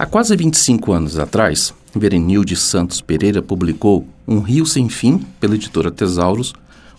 Há 0.00 0.06
quase 0.06 0.34
25 0.34 0.92
anos 0.94 1.18
atrás, 1.18 1.74
Verenilde 1.94 2.56
Santos 2.56 3.02
Pereira 3.02 3.42
publicou 3.42 4.08
Um 4.26 4.40
Rio 4.40 4.64
Sem 4.64 4.88
Fim, 4.88 5.18
pela 5.38 5.56
editora 5.56 5.90
Tesauros, 5.90 6.54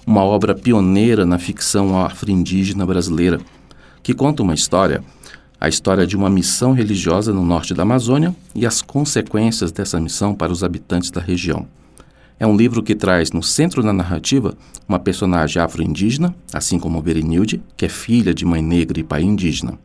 uma 0.05 0.23
obra 0.23 0.54
pioneira 0.54 1.25
na 1.25 1.39
ficção 1.39 1.99
afro-indígena 1.99 2.85
brasileira, 2.85 3.41
que 4.03 4.13
conta 4.13 4.43
uma 4.43 4.53
história, 4.53 5.03
a 5.59 5.67
história 5.67 6.05
de 6.05 6.15
uma 6.15 6.29
missão 6.29 6.73
religiosa 6.73 7.33
no 7.33 7.43
norte 7.43 7.73
da 7.73 7.82
Amazônia 7.82 8.36
e 8.54 8.68
as 8.68 8.84
consequências 8.84 9.71
dessa 9.71 9.99
missão 9.99 10.36
para 10.36 10.52
os 10.52 10.63
habitantes 10.63 11.09
da 11.09 11.20
região. 11.20 11.65
É 12.39 12.45
um 12.45 12.55
livro 12.55 12.83
que 12.83 12.93
traz 12.93 13.31
no 13.31 13.41
centro 13.41 13.81
da 13.81 13.91
narrativa 13.91 14.55
uma 14.88 14.99
personagem 14.99 15.59
afro-indígena, 15.59 16.36
assim 16.54 16.77
como 16.77 17.02
Berenilde, 17.02 17.63
que 17.75 17.86
é 17.86 17.89
filha 17.89 18.31
de 18.31 18.45
mãe 18.45 18.61
negra 18.61 18.99
e 18.99 19.04
pai 19.04 19.23
indígena. 19.23 19.79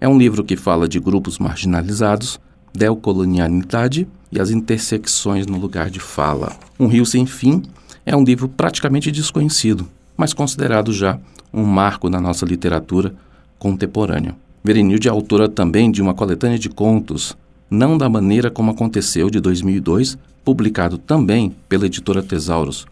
É 0.00 0.08
um 0.08 0.16
livro 0.16 0.42
que 0.42 0.56
fala 0.56 0.88
de 0.88 0.98
grupos 0.98 1.38
marginalizados, 1.38 2.40
decolonialidade 2.72 4.08
e 4.32 4.40
as 4.40 4.50
intersecções 4.50 5.46
no 5.46 5.58
lugar 5.58 5.90
de 5.90 6.00
fala. 6.00 6.56
Um 6.78 6.86
Rio 6.86 7.04
Sem 7.04 7.26
Fim 7.26 7.62
é 8.06 8.16
um 8.16 8.24
livro 8.24 8.48
praticamente 8.48 9.12
desconhecido, 9.12 9.86
mas 10.16 10.32
considerado 10.32 10.90
já 10.90 11.18
um 11.52 11.64
marco 11.64 12.08
na 12.08 12.18
nossa 12.18 12.46
literatura 12.46 13.14
contemporânea. 13.58 14.34
Verenilde 14.64 15.06
é 15.06 15.10
autora 15.10 15.50
também 15.50 15.90
de 15.90 16.00
uma 16.00 16.14
coletânea 16.14 16.58
de 16.58 16.70
contos, 16.70 17.36
Não 17.70 17.98
da 17.98 18.08
Maneira 18.08 18.50
Como 18.50 18.70
Aconteceu, 18.70 19.28
de 19.28 19.38
2002, 19.38 20.16
publicado 20.42 20.96
também 20.96 21.54
pela 21.68 21.84
editora 21.84 22.22
Tesauros. 22.22 22.86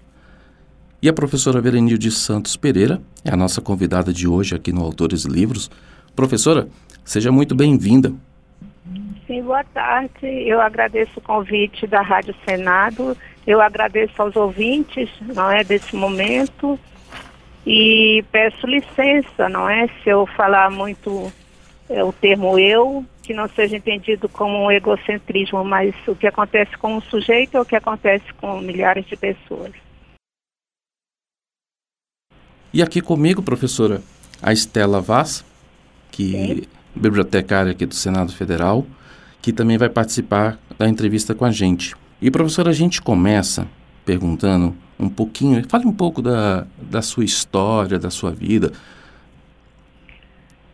E 1.00 1.08
a 1.08 1.12
professora 1.12 1.60
Verenilde 1.60 2.10
Santos 2.10 2.54
Pereira 2.56 3.00
é 3.24 3.32
a 3.32 3.36
nossa 3.36 3.62
convidada 3.62 4.12
de 4.12 4.28
hoje 4.28 4.54
aqui 4.54 4.72
no 4.72 4.82
Autores 4.82 5.24
Livros. 5.24 5.70
Professora, 6.18 6.68
seja 7.04 7.30
muito 7.30 7.54
bem-vinda. 7.54 8.12
Sim, 9.24 9.40
boa 9.40 9.62
tarde. 9.62 10.26
Eu 10.26 10.60
agradeço 10.60 11.12
o 11.20 11.22
convite 11.22 11.86
da 11.86 12.02
Rádio 12.02 12.34
Senado. 12.44 13.16
Eu 13.46 13.60
agradeço 13.60 14.20
aos 14.20 14.34
ouvintes, 14.34 15.08
não 15.20 15.48
é, 15.48 15.62
desse 15.62 15.94
momento. 15.94 16.76
E 17.64 18.24
peço 18.32 18.66
licença, 18.66 19.48
não 19.48 19.70
é, 19.70 19.86
se 20.02 20.10
eu 20.10 20.26
falar 20.26 20.72
muito 20.72 21.32
é, 21.88 22.02
o 22.02 22.12
termo 22.12 22.58
eu, 22.58 23.04
que 23.22 23.32
não 23.32 23.48
seja 23.50 23.76
entendido 23.76 24.28
como 24.28 24.64
um 24.64 24.72
egocentrismo, 24.72 25.64
mas 25.64 25.94
o 26.08 26.16
que 26.16 26.26
acontece 26.26 26.76
com 26.78 26.96
um 26.96 27.00
sujeito 27.00 27.56
é 27.56 27.60
o 27.60 27.64
que 27.64 27.76
acontece 27.76 28.26
com 28.40 28.58
milhares 28.58 29.06
de 29.06 29.16
pessoas. 29.16 29.70
E 32.74 32.82
aqui 32.82 33.00
comigo, 33.00 33.40
professora, 33.40 34.02
a 34.42 34.52
Estela 34.52 35.00
Vaz, 35.00 35.46
que 36.10 36.32
Sim. 36.32 36.62
bibliotecária 36.94 37.72
aqui 37.72 37.86
do 37.86 37.94
Senado 37.94 38.32
Federal, 38.32 38.86
que 39.40 39.52
também 39.52 39.78
vai 39.78 39.88
participar 39.88 40.58
da 40.78 40.88
entrevista 40.88 41.34
com 41.34 41.44
a 41.44 41.50
gente. 41.50 41.94
E, 42.20 42.30
professora, 42.30 42.70
a 42.70 42.74
gente 42.74 43.00
começa 43.00 43.66
perguntando 44.04 44.74
um 44.98 45.08
pouquinho, 45.08 45.62
fale 45.68 45.86
um 45.86 45.92
pouco 45.92 46.20
da, 46.20 46.66
da 46.80 47.02
sua 47.02 47.24
história, 47.24 47.98
da 47.98 48.10
sua 48.10 48.30
vida. 48.30 48.72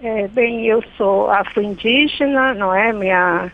É, 0.03 0.29
bem, 0.29 0.67
eu 0.67 0.83
sou 0.97 1.31
afro-indígena, 1.31 2.55
não 2.55 2.75
é? 2.75 2.93
Minha, 2.93 3.51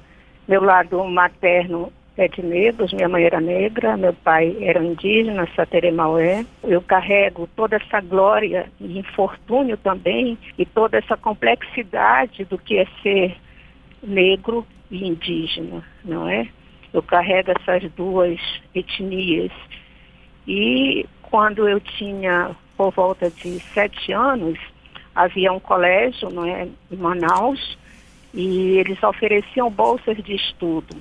meu 0.49 0.63
lado 0.63 1.03
materno 1.05 1.93
é 2.21 2.29
de 2.29 2.43
negros, 2.43 2.93
minha 2.93 3.09
mãe 3.09 3.25
era 3.25 3.41
negra, 3.41 3.97
meu 3.97 4.13
pai 4.13 4.55
era 4.61 4.85
indígena, 4.85 5.49
Sateremaué. 5.57 6.45
Eu 6.63 6.83
carrego 6.83 7.49
toda 7.57 7.77
essa 7.77 7.99
glória 8.03 8.71
e 8.79 8.99
infortúnio 8.99 9.79
também 9.79 10.37
e 10.59 10.67
toda 10.67 10.99
essa 10.99 11.17
complexidade 11.17 12.45
do 12.45 12.59
que 12.59 12.77
é 12.77 12.87
ser 13.03 13.35
negro 14.03 14.67
e 14.91 15.09
indígena, 15.09 15.83
não 16.05 16.29
é? 16.29 16.47
Eu 16.93 17.03
carrego 17.03 17.53
essas 17.53 17.91
duas 17.93 18.39
etnias. 18.75 19.53
E 20.47 21.07
quando 21.23 21.67
eu 21.67 21.81
tinha 21.81 22.51
por 22.77 22.91
volta 22.91 23.31
de 23.31 23.61
sete 23.73 24.13
anos, 24.13 24.59
havia 25.15 25.53
um 25.53 25.61
colégio 25.61 26.29
não 26.29 26.45
é, 26.45 26.69
em 26.91 26.97
Manaus 26.97 27.79
e 28.35 28.79
eles 28.79 29.03
ofereciam 29.03 29.71
bolsas 29.71 30.19
de 30.19 30.35
estudo. 30.35 30.95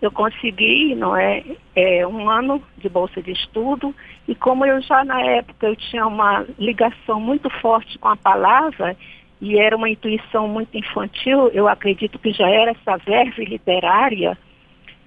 Eu 0.00 0.10
consegui, 0.10 0.94
não 0.94 1.14
é, 1.14 1.44
é, 1.76 2.06
um 2.06 2.28
ano 2.30 2.62
de 2.78 2.88
bolsa 2.88 3.22
de 3.22 3.32
estudo 3.32 3.94
e 4.26 4.34
como 4.34 4.64
eu 4.64 4.80
já 4.80 5.04
na 5.04 5.20
época 5.20 5.66
eu 5.66 5.76
tinha 5.76 6.06
uma 6.06 6.46
ligação 6.58 7.20
muito 7.20 7.50
forte 7.60 7.98
com 7.98 8.08
a 8.08 8.16
palavra, 8.16 8.96
e 9.40 9.58
era 9.58 9.76
uma 9.76 9.88
intuição 9.88 10.46
muito 10.46 10.76
infantil, 10.76 11.48
eu 11.48 11.66
acredito 11.66 12.18
que 12.18 12.30
já 12.32 12.48
era 12.48 12.72
essa 12.72 12.96
verve 12.98 13.44
literária, 13.44 14.36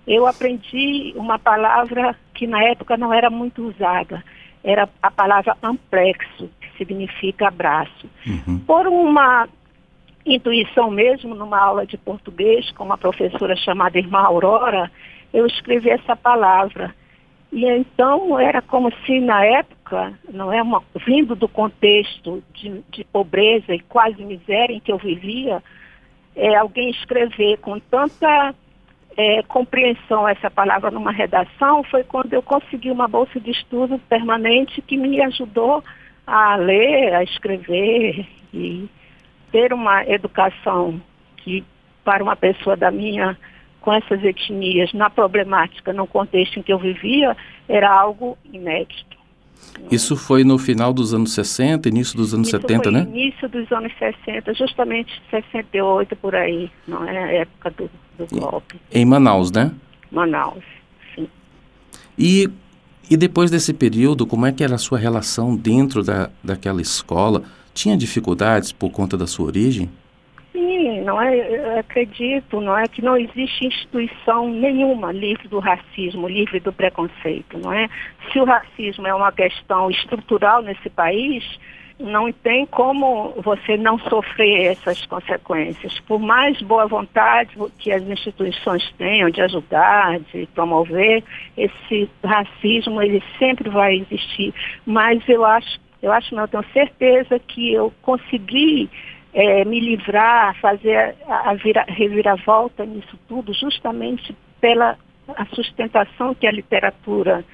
eu 0.07 0.25
aprendi 0.25 1.13
uma 1.15 1.37
palavra 1.37 2.15
que 2.33 2.47
na 2.47 2.61
época 2.63 2.97
não 2.97 3.13
era 3.13 3.29
muito 3.29 3.67
usada, 3.67 4.23
era 4.63 4.89
a 5.01 5.11
palavra 5.11 5.55
amplexo, 5.61 6.49
que 6.59 6.77
significa 6.77 7.47
abraço. 7.47 8.09
Uhum. 8.25 8.59
Por 8.59 8.87
uma 8.87 9.47
intuição 10.25 10.89
mesmo, 10.89 11.35
numa 11.35 11.59
aula 11.59 11.85
de 11.85 11.97
português 11.97 12.71
com 12.71 12.83
uma 12.83 12.97
professora 12.97 13.55
chamada 13.55 13.97
Irmã 13.97 14.19
Aurora, 14.19 14.91
eu 15.33 15.45
escrevi 15.45 15.89
essa 15.89 16.15
palavra. 16.15 16.93
E 17.51 17.65
então 17.65 18.39
era 18.39 18.61
como 18.61 18.91
se 19.05 19.19
na 19.19 19.45
época, 19.45 20.13
não 20.31 20.51
é 20.51 20.61
uma, 20.61 20.81
vindo 21.05 21.35
do 21.35 21.47
contexto 21.47 22.43
de, 22.53 22.83
de 22.89 23.03
pobreza 23.03 23.75
e 23.75 23.79
quase 23.79 24.23
miséria 24.23 24.73
em 24.73 24.79
que 24.79 24.91
eu 24.91 24.97
vivia, 24.97 25.61
é, 26.35 26.55
alguém 26.55 26.89
escrever 26.89 27.57
com 27.57 27.79
tanta 27.79 28.55
é, 29.15 29.43
compreensão 29.43 30.27
essa 30.27 30.49
palavra 30.49 30.89
numa 30.89 31.11
redação 31.11 31.83
foi 31.83 32.03
quando 32.03 32.33
eu 32.33 32.41
consegui 32.41 32.89
uma 32.89 33.07
bolsa 33.07 33.39
de 33.39 33.51
estudo 33.51 33.99
permanente 34.09 34.81
que 34.81 34.97
me 34.97 35.21
ajudou 35.21 35.83
a 36.25 36.55
ler, 36.55 37.13
a 37.13 37.23
escrever 37.23 38.25
e 38.53 38.89
ter 39.53 39.71
uma 39.71 40.03
educação 40.05 40.99
que 41.37 41.63
para 42.03 42.23
uma 42.23 42.35
pessoa 42.35 42.75
da 42.75 42.91
minha 42.91 43.37
com 43.79 43.93
essas 43.93 44.23
etnias 44.23 44.91
na 44.93 45.09
problemática, 45.09 45.93
no 45.93 46.07
contexto 46.07 46.57
em 46.57 46.63
que 46.63 46.73
eu 46.73 46.79
vivia, 46.79 47.37
era 47.67 47.91
algo 47.91 48.37
inédito. 48.51 49.17
Isso 49.91 50.15
foi 50.15 50.43
no 50.43 50.57
final 50.57 50.93
dos 50.93 51.13
anos 51.13 51.33
60, 51.33 51.87
início 51.89 52.17
dos 52.17 52.33
anos 52.33 52.47
Isso 52.47 52.59
70, 52.59 52.91
né? 52.91 53.01
início 53.01 53.47
dos 53.49 53.71
anos 53.71 53.91
60, 53.99 54.53
justamente 54.53 55.21
68 55.29 56.15
por 56.15 56.33
aí, 56.33 56.71
não 56.87 57.05
é 57.07 57.17
a 57.17 57.31
época 57.41 57.71
do, 57.71 57.89
do 58.17 58.39
golpe. 58.39 58.75
Em 58.91 59.05
Manaus, 59.05 59.51
né? 59.51 59.71
Manaus, 60.11 60.63
sim. 61.13 61.27
E, 62.17 62.49
e 63.09 63.17
depois 63.17 63.51
desse 63.51 63.73
período, 63.73 64.25
como 64.25 64.45
é 64.45 64.51
que 64.51 64.63
era 64.63 64.75
a 64.75 64.79
sua 64.79 64.97
relação 64.97 65.55
dentro 65.55 66.03
da, 66.03 66.29
daquela 66.43 66.81
escola? 66.81 67.43
Tinha 67.73 67.97
dificuldades 67.97 68.71
por 68.71 68.91
conta 68.91 69.17
da 69.17 69.27
sua 69.27 69.47
origem? 69.47 69.89
Sim, 70.51 71.01
não 71.01 71.19
é, 71.19 71.79
acredito, 71.79 72.61
não 72.61 72.77
é 72.77 72.87
que 72.87 73.01
não 73.01 73.17
existe 73.17 73.65
instituição 73.65 74.47
nenhuma 74.47 75.11
livre 75.11 75.47
do 75.47 75.59
racismo, 75.59 76.27
livre 76.27 76.59
do 76.59 76.71
preconceito, 76.71 77.57
não 77.57 77.73
é? 77.73 77.89
Se 78.31 78.39
o 78.39 78.45
racismo 78.45 79.07
é 79.07 79.13
uma 79.13 79.31
questão 79.31 79.89
estrutural 79.89 80.61
nesse 80.61 80.89
país, 80.89 81.43
não 81.99 82.31
tem 82.31 82.65
como 82.65 83.33
você 83.37 83.77
não 83.77 83.97
sofrer 83.99 84.71
essas 84.71 85.05
consequências. 85.05 85.99
Por 86.01 86.19
mais 86.19 86.61
boa 86.61 86.87
vontade 86.87 87.55
que 87.77 87.91
as 87.91 88.03
instituições 88.03 88.91
tenham 88.97 89.29
de 89.29 89.41
ajudar, 89.41 90.19
de 90.19 90.47
promover, 90.53 91.23
esse 91.57 92.09
racismo 92.23 93.01
ele 93.01 93.23
sempre 93.39 93.69
vai 93.69 93.95
existir. 93.95 94.53
Mas 94.85 95.21
eu 95.29 95.45
acho, 95.45 95.79
eu 96.03 96.11
acho, 96.11 96.35
não, 96.35 96.43
eu 96.43 96.47
tenho 96.49 96.65
certeza 96.73 97.39
que 97.39 97.73
eu 97.73 97.91
consegui 98.01 98.89
é, 99.33 99.63
me 99.63 99.79
livrar, 99.79 100.53
fazer 100.59 101.15
a, 101.25 101.51
a 101.51 101.53
vira, 101.55 101.85
reviravolta 101.87 102.85
nisso 102.85 103.17
tudo, 103.27 103.53
justamente 103.53 104.35
pela 104.59 104.97
a 105.29 105.45
sustentação 105.45 106.35
que 106.35 106.45
a 106.45 106.51
literatura 106.51 107.45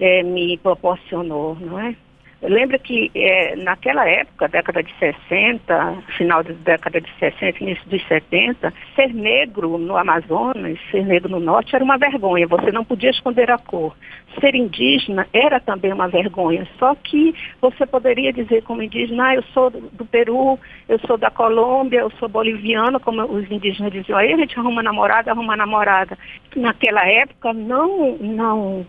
é, 0.00 0.24
me 0.24 0.58
proporcionou, 0.58 1.56
não 1.60 1.78
é? 1.78 1.94
Lembra 2.42 2.78
que 2.78 3.10
é, 3.14 3.56
naquela 3.56 4.06
época, 4.06 4.46
década 4.46 4.82
de 4.82 4.92
60, 4.98 6.02
final 6.18 6.44
da 6.44 6.52
década 6.52 7.00
de 7.00 7.10
60, 7.18 7.62
início 7.62 7.88
dos 7.88 8.06
70, 8.06 8.72
ser 8.94 9.14
negro 9.14 9.78
no 9.78 9.96
Amazonas, 9.96 10.78
ser 10.90 11.06
negro 11.06 11.30
no 11.30 11.40
Norte 11.40 11.74
era 11.74 11.82
uma 11.82 11.96
vergonha, 11.96 12.46
você 12.46 12.70
não 12.70 12.84
podia 12.84 13.10
esconder 13.10 13.50
a 13.50 13.56
cor. 13.56 13.96
Ser 14.38 14.54
indígena 14.54 15.26
era 15.32 15.58
também 15.60 15.92
uma 15.92 16.08
vergonha, 16.08 16.68
só 16.78 16.94
que 16.94 17.34
você 17.60 17.86
poderia 17.86 18.32
dizer 18.34 18.62
como 18.64 18.82
indígena, 18.82 19.28
ah, 19.28 19.34
eu 19.34 19.42
sou 19.54 19.70
do 19.70 20.04
Peru, 20.04 20.58
eu 20.90 20.98
sou 21.06 21.16
da 21.16 21.30
Colômbia, 21.30 22.00
eu 22.00 22.10
sou 22.18 22.28
boliviano, 22.28 23.00
como 23.00 23.22
os 23.24 23.50
indígenas 23.50 23.90
diziam, 23.90 24.18
aí 24.18 24.34
a 24.34 24.36
gente 24.36 24.58
arruma 24.58 24.82
namorada, 24.82 25.30
arruma 25.30 25.56
namorada. 25.56 26.18
Naquela 26.54 27.06
época 27.08 27.54
não, 27.54 28.18
não 28.18 28.86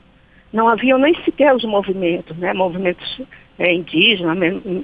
não 0.52 0.68
haviam 0.68 0.98
nem 0.98 1.14
sequer 1.24 1.54
os 1.54 1.64
movimentos, 1.64 2.36
né? 2.38 2.54
movimentos 2.54 3.22
é, 3.60 3.74
indígenas, 3.74 4.38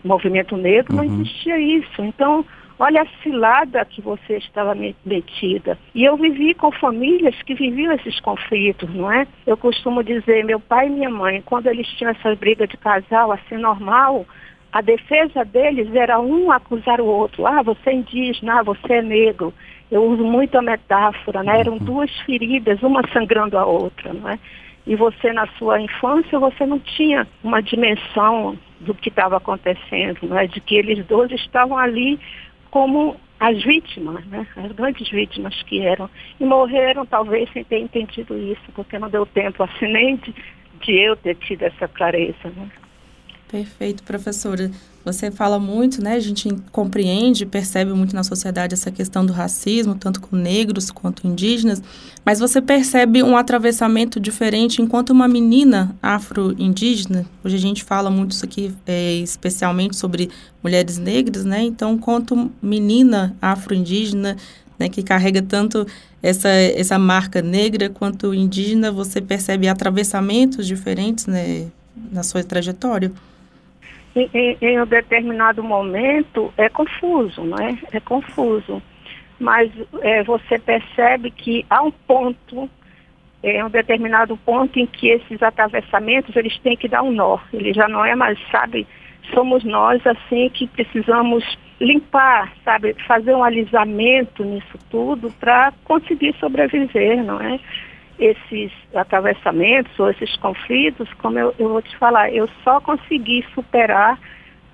movimento 0.03 0.57
negro, 0.57 0.95
uhum. 0.95 1.03
não 1.03 1.21
existia 1.21 1.59
isso. 1.59 2.01
Então, 2.01 2.45
Olha 2.79 3.03
a 3.03 3.21
cilada 3.21 3.85
que 3.85 4.01
você 4.01 4.37
estava 4.37 4.75
metida. 5.05 5.77
E 5.93 6.03
eu 6.03 6.17
vivi 6.17 6.53
com 6.53 6.71
famílias 6.71 7.35
que 7.43 7.53
viviam 7.53 7.93
esses 7.93 8.19
conflitos, 8.19 8.93
não 8.93 9.11
é? 9.11 9.27
Eu 9.45 9.55
costumo 9.55 10.03
dizer, 10.03 10.43
meu 10.43 10.59
pai 10.59 10.87
e 10.87 10.89
minha 10.89 11.09
mãe, 11.09 11.41
quando 11.45 11.67
eles 11.67 11.87
tinham 11.89 12.11
essa 12.11 12.35
briga 12.35 12.67
de 12.67 12.75
casal 12.75 13.31
assim 13.31 13.57
normal, 13.57 14.25
a 14.71 14.81
defesa 14.81 15.45
deles 15.45 15.93
era 15.93 16.19
um 16.19 16.51
acusar 16.51 16.99
o 16.99 17.05
outro. 17.05 17.45
Ah, 17.45 17.61
você 17.61 17.91
é 17.91 17.93
indígena, 17.93 18.59
ah, 18.59 18.63
você 18.63 18.93
é 18.93 19.01
negro. 19.01 19.53
Eu 19.91 20.03
uso 20.03 20.23
muito 20.23 20.57
a 20.57 20.61
metáfora, 20.61 21.43
né? 21.43 21.59
Eram 21.59 21.73
uhum. 21.73 21.79
duas 21.79 22.11
feridas, 22.21 22.81
uma 22.81 23.07
sangrando 23.13 23.55
a 23.55 23.65
outra, 23.65 24.11
não 24.11 24.27
é? 24.27 24.39
E 24.85 24.95
você, 24.95 25.31
na 25.31 25.47
sua 25.57 25.79
infância, 25.81 26.37
você 26.39 26.65
não 26.65 26.79
tinha 26.79 27.27
uma 27.43 27.61
dimensão 27.61 28.57
do 28.81 28.93
que 28.93 29.09
estava 29.09 29.37
acontecendo, 29.37 30.19
não 30.23 30.37
é? 30.37 30.47
De 30.47 30.59
que 30.59 30.75
eles 30.75 31.05
dois 31.05 31.31
estavam 31.31 31.77
ali 31.77 32.19
como 32.69 33.15
as 33.39 33.61
vítimas, 33.63 34.25
né? 34.27 34.45
As 34.57 34.71
grandes 34.73 35.09
vítimas 35.09 35.61
que 35.63 35.81
eram. 35.81 36.09
E 36.39 36.45
morreram, 36.45 37.05
talvez, 37.05 37.49
sem 37.51 37.63
ter 37.63 37.79
entendido 37.79 38.37
isso, 38.37 38.71
porque 38.73 38.99
não 38.99 39.09
deu 39.09 39.25
tempo 39.25 39.63
assim 39.63 39.87
nem 39.87 40.17
de, 40.17 40.33
de 40.81 40.93
eu 40.93 41.15
ter 41.15 41.35
tido 41.35 41.63
essa 41.63 41.87
clareza, 41.87 42.49
né? 42.55 42.69
Perfeito, 43.53 44.01
professora. 44.01 44.71
Você 45.05 45.29
fala 45.29 45.59
muito, 45.59 46.03
né? 46.03 46.15
A 46.15 46.19
gente 46.19 46.49
compreende, 46.71 47.45
percebe 47.45 47.93
muito 47.93 48.15
na 48.15 48.23
sociedade 48.23 48.73
essa 48.73 48.89
questão 48.89 49.23
do 49.23 49.31
racismo, 49.31 49.93
tanto 49.93 50.19
com 50.19 50.35
negros 50.35 50.89
quanto 50.89 51.27
indígenas, 51.27 51.79
mas 52.25 52.39
você 52.39 52.59
percebe 52.59 53.21
um 53.21 53.37
atravessamento 53.37 54.19
diferente 54.19 54.81
enquanto 54.81 55.11
uma 55.11 55.27
menina 55.27 55.95
afro-indígena. 56.01 57.27
Hoje 57.43 57.55
a 57.55 57.59
gente 57.59 57.83
fala 57.83 58.09
muito 58.09 58.31
isso 58.31 58.43
aqui, 58.43 58.73
é, 58.87 59.17
especialmente 59.17 59.97
sobre 59.97 60.31
mulheres 60.63 60.97
negras, 60.97 61.45
né? 61.45 61.61
Então, 61.61 61.93
enquanto 61.93 62.49
menina 62.59 63.35
afro-indígena, 63.39 64.35
né, 64.79 64.89
que 64.89 65.03
carrega 65.03 65.43
tanto 65.43 65.85
essa, 66.23 66.49
essa 66.49 66.97
marca 66.97 67.39
negra 67.39 67.87
quanto 67.87 68.33
indígena, 68.33 68.91
você 68.91 69.21
percebe 69.21 69.67
atravessamentos 69.67 70.65
diferentes, 70.65 71.27
né, 71.27 71.67
na 72.11 72.23
sua 72.23 72.43
trajetória 72.43 73.11
em, 74.15 74.57
em, 74.61 74.79
um 74.79 74.85
determinado 74.85 75.63
momento 75.63 76.53
é 76.57 76.69
confuso, 76.69 77.43
não 77.43 77.57
é? 77.57 77.77
É 77.91 77.99
confuso. 77.99 78.81
Mas 79.39 79.71
é, 80.01 80.23
você 80.23 80.59
percebe 80.59 81.31
que 81.31 81.65
há 81.69 81.81
um 81.81 81.91
ponto, 81.91 82.69
é 83.41 83.63
um 83.65 83.69
determinado 83.69 84.37
ponto 84.37 84.79
em 84.79 84.85
que 84.85 85.09
esses 85.09 85.41
atravessamentos 85.41 86.35
eles 86.35 86.57
têm 86.59 86.77
que 86.77 86.87
dar 86.87 87.01
um 87.01 87.11
nó. 87.11 87.39
Ele 87.51 87.73
já 87.73 87.87
não 87.87 88.05
é 88.05 88.15
mais, 88.15 88.39
sabe, 88.51 88.87
somos 89.33 89.63
nós 89.63 90.05
assim 90.05 90.49
que 90.49 90.67
precisamos 90.67 91.43
limpar, 91.79 92.53
sabe, 92.63 92.95
fazer 93.07 93.35
um 93.35 93.43
alisamento 93.43 94.43
nisso 94.43 94.77
tudo 94.89 95.31
para 95.39 95.73
conseguir 95.83 96.35
sobreviver, 96.39 97.23
não 97.23 97.41
é? 97.41 97.59
Esses 98.23 98.71
atravessamentos 98.93 99.97
ou 99.99 100.09
esses 100.09 100.35
conflitos, 100.37 101.11
como 101.15 101.37
eu, 101.37 101.53
eu 101.59 101.69
vou 101.69 101.81
te 101.81 101.95
falar, 101.97 102.31
eu 102.31 102.47
só 102.63 102.79
consegui 102.79 103.45
superar 103.53 104.17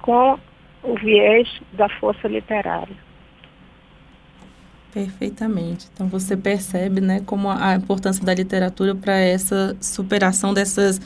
com 0.01 0.37
o 0.83 0.95
viés 0.95 1.49
da 1.73 1.89
força 1.89 2.27
literária. 2.27 2.95
Perfeitamente. 4.93 5.87
Então 5.93 6.07
você 6.07 6.37
percebe, 6.37 7.01
né, 7.01 7.21
como 7.25 7.49
a 7.49 7.75
importância 7.75 8.23
da 8.23 8.33
literatura 8.33 8.95
para 8.95 9.17
essa 9.17 9.75
superação 9.81 10.53
dessas 10.53 11.01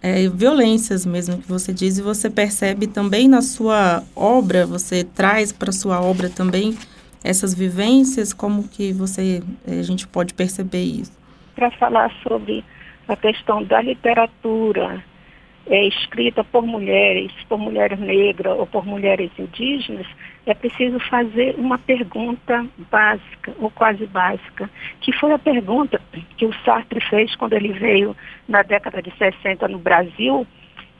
é, 0.00 0.28
violências 0.28 1.04
mesmo 1.04 1.38
que 1.38 1.48
você 1.48 1.72
diz 1.72 1.98
e 1.98 2.02
você 2.02 2.28
percebe 2.30 2.86
também 2.86 3.28
na 3.28 3.42
sua 3.42 4.02
obra, 4.14 4.66
você 4.66 5.04
traz 5.04 5.52
para 5.52 5.70
sua 5.72 6.00
obra 6.00 6.28
também 6.28 6.76
essas 7.22 7.54
vivências, 7.54 8.32
como 8.32 8.64
que 8.64 8.92
você 8.92 9.42
é, 9.66 9.78
a 9.78 9.82
gente 9.82 10.08
pode 10.08 10.34
perceber 10.34 10.82
isso? 10.82 11.21
Para 11.54 11.70
falar 11.72 12.10
sobre 12.22 12.64
a 13.08 13.16
questão 13.16 13.62
da 13.62 13.80
literatura 13.80 15.02
é, 15.66 15.86
escrita 15.86 16.42
por 16.42 16.66
mulheres, 16.66 17.32
por 17.48 17.58
mulheres 17.58 17.98
negras 17.98 18.58
ou 18.58 18.66
por 18.66 18.84
mulheres 18.84 19.30
indígenas, 19.38 20.06
é 20.44 20.54
preciso 20.54 20.98
fazer 21.08 21.54
uma 21.56 21.78
pergunta 21.78 22.66
básica, 22.90 23.54
ou 23.60 23.70
quase 23.70 24.06
básica, 24.06 24.68
que 25.00 25.12
foi 25.12 25.32
a 25.32 25.38
pergunta 25.38 26.00
que 26.36 26.46
o 26.46 26.52
Sartre 26.64 27.00
fez 27.00 27.34
quando 27.36 27.52
ele 27.52 27.72
veio 27.72 28.16
na 28.48 28.62
década 28.62 29.00
de 29.00 29.12
60 29.16 29.68
no 29.68 29.78
Brasil 29.78 30.46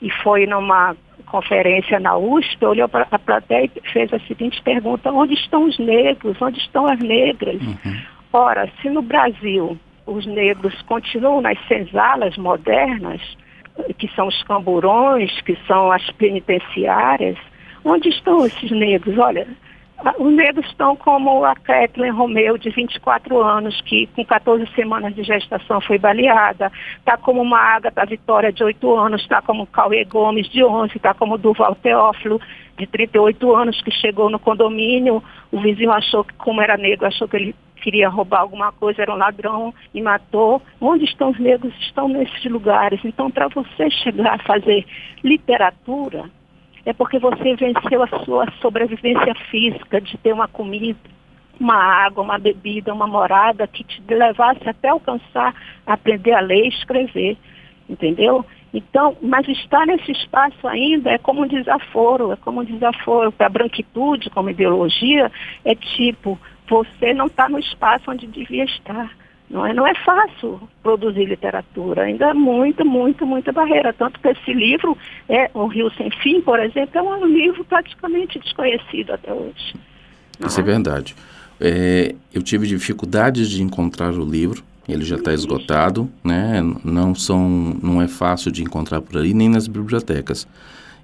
e 0.01 0.09
foi 0.09 0.45
numa 0.45 0.95
conferência 1.25 1.99
na 1.99 2.17
USP, 2.17 2.65
olhou 2.65 2.87
para 2.87 3.07
a 3.09 3.19
plateia 3.19 3.69
e 3.75 3.89
fez 3.89 4.13
a 4.13 4.19
seguinte 4.21 4.61
pergunta, 4.61 5.11
onde 5.11 5.33
estão 5.33 5.65
os 5.65 5.77
negros, 5.79 6.41
onde 6.41 6.59
estão 6.59 6.85
as 6.85 6.99
negras? 6.99 7.61
Uhum. 7.61 8.01
Ora, 8.31 8.69
se 8.81 8.89
no 8.89 9.01
Brasil 9.01 9.77
os 10.05 10.25
negros 10.25 10.81
continuam 10.83 11.41
nas 11.41 11.57
senzalas 11.67 12.37
modernas, 12.37 13.21
que 13.97 14.07
são 14.15 14.27
os 14.27 14.43
camburões, 14.43 15.31
que 15.41 15.57
são 15.67 15.91
as 15.91 16.09
penitenciárias. 16.11 17.37
Onde 17.83 18.09
estão 18.09 18.45
esses 18.45 18.71
negros? 18.71 19.17
Olha, 19.17 19.47
os 20.19 20.33
negros 20.33 20.65
estão 20.65 20.95
como 20.97 21.45
a 21.45 21.55
Kathleen 21.55 22.11
Romeu, 22.11 22.57
de 22.57 22.69
24 22.69 23.41
anos, 23.41 23.79
que 23.81 24.07
com 24.07 24.25
14 24.25 24.67
semanas 24.75 25.15
de 25.15 25.23
gestação 25.23 25.79
foi 25.79 25.97
baleada. 25.97 26.71
Está 26.97 27.15
como 27.17 27.41
uma 27.41 27.57
Agatha 27.57 28.05
Vitória, 28.05 28.51
de 28.51 28.63
8 28.63 28.95
anos. 28.97 29.21
Está 29.21 29.41
como 29.41 29.65
Cauê 29.67 30.03
Gomes, 30.03 30.49
de 30.49 30.63
11. 30.63 30.97
Está 30.97 31.13
como 31.13 31.37
Duval 31.37 31.75
Teófilo, 31.75 32.41
de 32.77 32.85
38 32.85 33.55
anos, 33.55 33.81
que 33.81 33.91
chegou 33.91 34.29
no 34.29 34.39
condomínio. 34.39 35.23
O 35.51 35.61
vizinho 35.61 35.91
achou 35.91 36.25
que, 36.25 36.33
como 36.33 36.61
era 36.61 36.75
negro, 36.75 37.07
achou 37.07 37.27
que 37.27 37.37
ele 37.37 37.55
queria 37.83 38.07
roubar 38.07 38.39
alguma 38.39 38.71
coisa, 38.71 39.01
era 39.01 39.13
um 39.13 39.17
ladrão 39.17 39.73
e 39.93 40.01
matou. 40.01 40.61
Onde 40.79 41.03
estão 41.03 41.31
os 41.31 41.39
negros? 41.39 41.73
Estão 41.81 42.07
nesses 42.07 42.45
lugares. 42.45 43.01
Então, 43.03 43.29
para 43.29 43.49
você 43.49 43.89
chegar 43.91 44.35
a 44.35 44.43
fazer 44.43 44.85
literatura, 45.21 46.29
é 46.85 46.93
porque 46.93 47.19
você 47.19 47.55
venceu 47.55 48.01
a 48.01 48.07
sua 48.23 48.49
sobrevivência 48.61 49.35
física 49.51 49.99
de 49.99 50.17
ter 50.17 50.33
uma 50.33 50.47
comida, 50.47 50.99
uma 51.59 51.75
água, 51.75 52.23
uma 52.23 52.39
bebida, 52.39 52.93
uma 52.93 53.07
morada 53.07 53.67
que 53.67 53.83
te 53.83 54.01
levasse 54.07 54.67
até 54.67 54.89
alcançar, 54.89 55.53
aprender 55.85 56.31
a 56.31 56.39
ler 56.39 56.65
e 56.65 56.69
escrever. 56.69 57.37
Entendeu? 57.89 58.45
Então, 58.73 59.15
mas 59.21 59.47
estar 59.47 59.85
nesse 59.85 60.11
espaço 60.11 60.67
ainda 60.67 61.11
é 61.11 61.17
como 61.17 61.43
um 61.43 61.47
desaforo, 61.47 62.31
é 62.31 62.35
como 62.37 62.61
um 62.61 62.65
desaforo 62.65 63.31
para 63.31 63.45
a 63.45 63.49
branquitude 63.49 64.31
como 64.31 64.49
ideologia, 64.49 65.31
é 65.63 65.75
tipo, 65.75 66.39
você 66.73 67.13
não 67.13 67.27
está 67.27 67.47
no 67.47 67.59
espaço 67.59 68.09
onde 68.09 68.25
devia 68.25 68.63
estar. 68.63 69.11
Não 69.47 69.63
é, 69.63 69.73
não 69.73 69.85
é 69.85 69.93
fácil 70.03 70.67
produzir 70.81 71.25
literatura, 71.25 72.03
ainda 72.03 72.29
é 72.29 72.33
muita, 72.33 72.83
muita, 72.83 73.23
muita 73.23 73.51
barreira. 73.51 73.93
Tanto 73.93 74.19
que 74.19 74.27
esse 74.27 74.51
livro, 74.51 74.97
é 75.29 75.51
O 75.53 75.67
Rio 75.67 75.91
Sem 75.95 76.09
Fim, 76.09 76.41
por 76.41 76.59
exemplo, 76.59 76.97
é 76.97 77.01
um 77.03 77.27
livro 77.27 77.63
praticamente 77.63 78.39
desconhecido 78.39 79.11
até 79.11 79.31
hoje. 79.31 79.75
Isso 80.43 80.59
é, 80.59 80.63
é 80.63 80.65
verdade. 80.65 81.15
É, 81.61 82.15
eu 82.33 82.41
tive 82.41 82.65
dificuldades 82.65 83.47
de 83.47 83.61
encontrar 83.61 84.13
o 84.13 84.25
livro, 84.25 84.63
ele 84.89 85.05
já 85.05 85.17
está 85.17 85.31
esgotado, 85.31 86.09
né? 86.23 86.59
Não 86.83 87.13
são, 87.13 87.77
não 87.81 88.01
é 88.01 88.07
fácil 88.07 88.51
de 88.51 88.63
encontrar 88.63 89.01
por 89.01 89.21
aí 89.21 89.35
nem 89.35 89.49
nas 89.49 89.67
bibliotecas. 89.67 90.47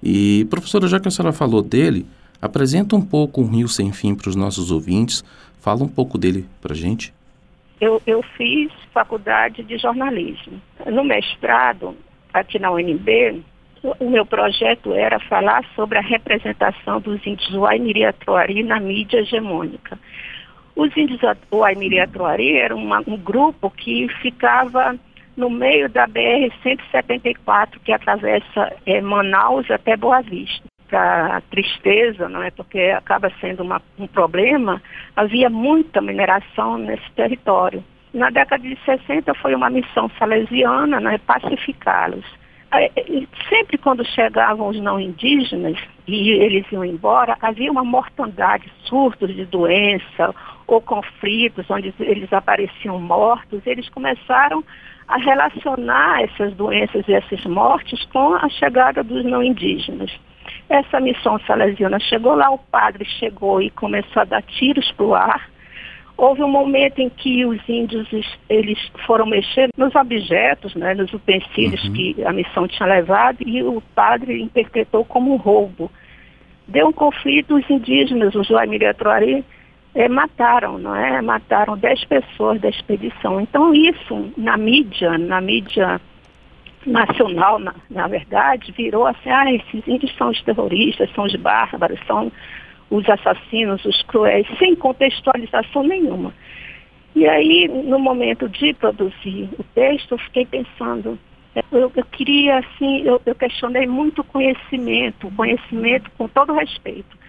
E 0.02 0.48
professora, 0.50 0.88
já 0.88 1.00
que 1.00 1.08
a 1.08 1.12
senhora 1.12 1.32
falou 1.32 1.62
dele, 1.62 2.06
apresenta 2.42 2.96
um 2.96 3.02
pouco 3.02 3.42
o 3.42 3.48
Rio 3.48 3.68
Sem 3.68 3.92
Fim 3.92 4.16
para 4.16 4.30
os 4.30 4.36
nossos 4.36 4.72
ouvintes 4.72 5.24
Fala 5.60 5.84
um 5.84 5.88
pouco 5.88 6.18
dele 6.18 6.46
para 6.62 6.74
gente. 6.74 7.13
Eu, 7.80 8.01
eu 8.06 8.22
fiz 8.38 8.72
faculdade 8.94 9.63
de 9.63 9.78
jornalismo. 9.78 10.62
No 10.86 11.04
mestrado, 11.04 11.96
aqui 12.34 12.60
na 12.60 12.72
UNB, 12.72 13.42
o 14.00 14.10
meu 14.10 14.25
projeto 14.25 14.94
era 14.94 15.20
falar 15.20 15.63
sobre 15.75 15.98
a 15.98 16.01
representação 16.01 17.00
dos 17.00 17.25
índios 17.25 17.54
Waimiri 17.54 18.06
Atuari 18.06 18.63
na 18.63 18.80
mídia 18.80 19.20
hegemônica. 19.20 19.98
Os 20.75 20.96
índios 20.96 21.22
Waimiri 21.51 22.00
Atuari 22.00 22.58
eram 22.58 22.78
uma, 22.78 23.01
um 23.08 23.18
grupo 23.18 23.70
que 23.70 24.08
ficava 24.22 24.98
no 25.36 25.50
meio 25.50 25.89
da 25.89 26.06
BR-174, 26.08 27.80
que 27.84 27.94
atravessa 27.94 28.75
é, 28.86 29.00
Manaus 29.00 29.70
até 29.72 29.96
Boa 29.96 30.22
Vista 30.22 30.70
para 30.89 31.41
tristeza, 31.50 32.27
não 32.27 32.41
é? 32.41 32.51
Porque 32.51 32.79
acaba 32.79 33.31
sendo 33.39 33.63
uma, 33.63 33.81
um 33.98 34.08
problema, 34.08 34.81
havia 35.15 35.50
muita 35.50 36.01
mineração 36.01 36.77
nesse 36.77 37.10
território. 37.12 37.84
Na 38.13 38.29
década 38.29 38.63
de 38.63 38.77
60 38.84 39.34
foi 39.36 39.53
uma 39.53 39.69
missão 39.69 40.10
salesiana, 40.17 41.00
né, 41.00 41.19
pacificá-los. 41.19 42.25
Sempre 43.50 43.77
quando 43.77 44.05
chegavam 44.05 44.67
os 44.67 44.79
não 44.79 45.00
indígenas 45.00 45.77
e 46.08 46.31
eles 46.31 46.72
iam 46.72 46.86
embora, 46.86 47.36
havia 47.41 47.72
uma 47.72 47.84
mortandade, 47.84 48.72
surtos 48.86 49.36
de 49.36 49.46
doença 49.46 50.36
ou 50.67 50.79
conflitos 50.79 51.69
onde 51.69 51.93
eles 52.00 52.31
apareciam 52.31 53.00
mortos. 53.00 53.65
Eles 53.65 53.89
começaram 53.89 54.63
a 55.08 55.17
relacionar 55.17 56.22
essas 56.22 56.53
doenças 56.53 57.08
e 57.08 57.13
essas 57.13 57.43
mortes 57.46 58.05
com 58.05 58.36
a 58.36 58.48
chegada 58.50 59.03
dos 59.03 59.25
não 59.25 59.41
indígenas. 59.41 60.12
Essa 60.70 61.00
missão 61.00 61.39
salesiana 61.39 62.00
chegou 62.00 62.36
lá, 62.36 62.50
o 62.50 62.58
padre 62.58 63.06
chegou 63.06 63.62
e 63.62 63.70
começou 63.70 64.22
a 64.22 64.25
dar 64.25 64.41
tiros 64.44 64.91
para 64.91 65.06
o 65.06 65.15
ar. 65.15 65.50
Houve 66.18 66.44
um 66.44 66.50
momento 66.50 67.00
em 67.00 67.10
que 67.10 67.46
os 67.46 67.58
índios 67.68 68.08
eles 68.50 68.77
foram 69.06 69.25
mexer 69.25 69.70
nos 69.77 69.96
objetos, 69.96 70.75
né, 70.75 70.94
nos 70.94 71.13
utensílios 71.13 71.82
uhum. 71.86 71.94
que 71.94 72.24
a 72.25 72.34
missão 72.34 72.68
tinha 72.68 72.89
levado 72.89 73.38
e 73.39 73.63
o 73.63 73.82
padre 73.96 74.41
interpretou 74.41 75.06
como 75.06 75.34
um 75.34 75.38
roubo. 75.38 75.89
Deu 76.68 76.88
um 76.88 76.91
conflito, 76.91 77.56
os 77.56 77.70
indígenas, 77.70 78.36
os 78.36 78.48
Joaimiriatuari, 78.48 79.46
é, 79.96 80.08
mataram, 80.08 80.77
não 80.77 80.96
é? 80.96 81.22
Mataram 81.22 81.77
10 81.77 82.06
pessoas 82.06 82.62
da 82.62 82.70
expedição. 82.70 83.39
Então 83.41 83.74
isso, 83.74 84.32
na 84.38 84.58
mídia, 84.58 85.18
na 85.18 85.41
mídia 85.41 86.00
nacional, 86.86 87.60
na, 87.60 87.76
na 87.90 88.08
verdade, 88.08 88.72
virou 88.72 89.06
assim, 89.06 89.30
ah, 89.30 89.52
esses 89.54 89.88
índios 89.88 90.16
são 90.18 90.30
os 90.30 90.42
terroristas, 90.44 91.12
são 91.14 91.26
os 91.26 91.36
bárbaros, 91.36 92.00
são 92.08 92.32
os 92.90 93.08
assassinos, 93.10 93.84
os 93.86 94.02
cruéis, 94.04 94.48
sem 94.58 94.76
contextualização 94.76 95.84
nenhuma. 95.84 96.34
E 97.16 97.28
aí, 97.28 97.68
no 97.68 98.00
momento 98.00 98.48
de 98.48 98.74
produzir 98.74 99.50
o 99.58 99.64
texto, 99.76 100.14
eu 100.14 100.18
fiquei 100.20 100.46
pensando, 100.46 101.20
eu, 101.72 101.92
eu 101.96 102.06
queria, 102.06 102.60
assim, 102.60 103.02
eu, 103.02 103.22
eu 103.26 103.36
questionei 103.36 103.86
muito 103.86 104.24
conhecimento, 104.24 105.32
conhecimento 105.36 106.10
com 106.18 106.28
todo 106.28 106.54
respeito 106.54 107.20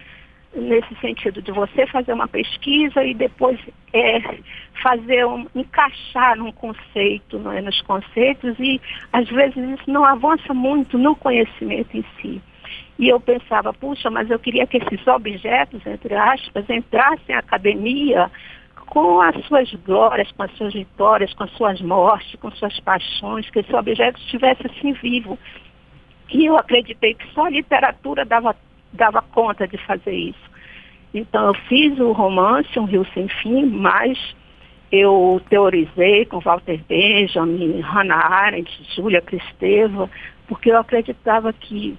nesse 0.53 0.93
sentido 0.95 1.41
de 1.41 1.51
você 1.51 1.87
fazer 1.87 2.13
uma 2.13 2.27
pesquisa 2.27 3.03
e 3.03 3.13
depois 3.13 3.59
é, 3.93 4.21
fazer 4.81 5.25
um, 5.25 5.47
encaixar 5.55 6.35
num 6.37 6.51
conceito, 6.51 7.39
não 7.39 7.51
é, 7.51 7.61
nos 7.61 7.81
conceitos 7.81 8.57
e 8.59 8.79
às 9.13 9.29
vezes 9.29 9.57
isso 9.57 9.89
não 9.89 10.03
avança 10.03 10.53
muito 10.53 10.97
no 10.97 11.15
conhecimento 11.15 11.95
em 11.95 12.03
si. 12.21 12.41
E 12.99 13.07
eu 13.07 13.19
pensava, 13.19 13.73
puxa, 13.73 14.09
mas 14.09 14.29
eu 14.29 14.37
queria 14.37 14.67
que 14.67 14.77
esses 14.77 15.07
objetos, 15.07 15.85
entre 15.85 16.13
aspas, 16.13 16.69
entrassem 16.69 17.35
na 17.35 17.39
academia 17.39 18.29
com 18.91 19.21
as 19.21 19.45
suas 19.45 19.73
glórias, 19.85 20.31
com 20.33 20.43
as 20.43 20.51
suas 20.57 20.73
vitórias, 20.73 21.33
com 21.33 21.43
as 21.45 21.51
suas 21.53 21.81
mortes, 21.81 22.35
com 22.39 22.51
suas 22.51 22.77
paixões, 22.81 23.49
que 23.49 23.59
esse 23.59 23.73
objeto 23.73 24.19
estivesse 24.19 24.67
assim 24.67 24.91
vivo. 24.93 25.39
E 26.29 26.45
eu 26.45 26.57
acreditei 26.57 27.13
que 27.13 27.25
só 27.33 27.45
a 27.45 27.49
literatura 27.49 28.25
dava 28.25 28.55
dava 28.93 29.21
conta 29.21 29.67
de 29.67 29.77
fazer 29.77 30.13
isso. 30.13 30.51
Então 31.13 31.47
eu 31.47 31.53
fiz 31.67 31.99
o 31.99 32.11
romance 32.11 32.79
Um 32.79 32.85
Rio 32.85 33.05
Sem 33.13 33.27
Fim, 33.27 33.65
mas 33.65 34.17
eu 34.91 35.41
teorizei 35.49 36.25
com 36.25 36.39
Walter 36.39 36.79
Benjamin, 36.87 37.79
Hannah 37.79 38.25
Arendt, 38.25 38.69
Júlia 38.95 39.21
Cristeva, 39.21 40.09
porque 40.47 40.69
eu 40.69 40.77
acreditava 40.77 41.53
que, 41.53 41.97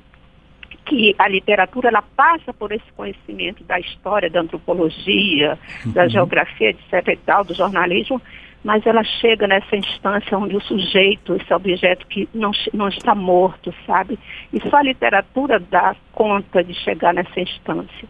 que 0.84 1.14
a 1.18 1.26
literatura 1.26 1.88
ela 1.88 2.02
passa 2.02 2.52
por 2.52 2.70
esse 2.70 2.92
conhecimento 2.94 3.64
da 3.64 3.80
história, 3.80 4.28
da 4.28 4.40
antropologia, 4.40 5.58
uhum. 5.86 5.92
da 5.92 6.06
geografia, 6.06 6.70
etc. 6.70 7.08
e 7.08 7.16
tal, 7.16 7.44
do 7.44 7.54
jornalismo, 7.54 8.20
mas 8.64 8.86
ela 8.86 9.02
chega 9.02 9.46
nessa 9.46 9.76
instância 9.76 10.38
onde 10.38 10.56
o 10.56 10.60
sujeito, 10.60 11.34
esse 11.34 11.52
objeto 11.52 12.06
que 12.06 12.28
não, 12.32 12.52
não 12.72 12.88
está 12.88 13.14
morto, 13.14 13.74
sabe? 13.86 14.18
E 14.52 14.60
só 14.68 14.76
a 14.76 14.82
literatura 14.82 15.58
dá 15.58 15.96
conta 16.12 16.62
de 16.62 16.72
chegar 16.74 17.12
nessa 17.12 17.40
instância. 17.40 18.08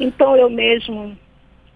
Então 0.00 0.36
eu 0.36 0.48
mesmo 0.48 1.16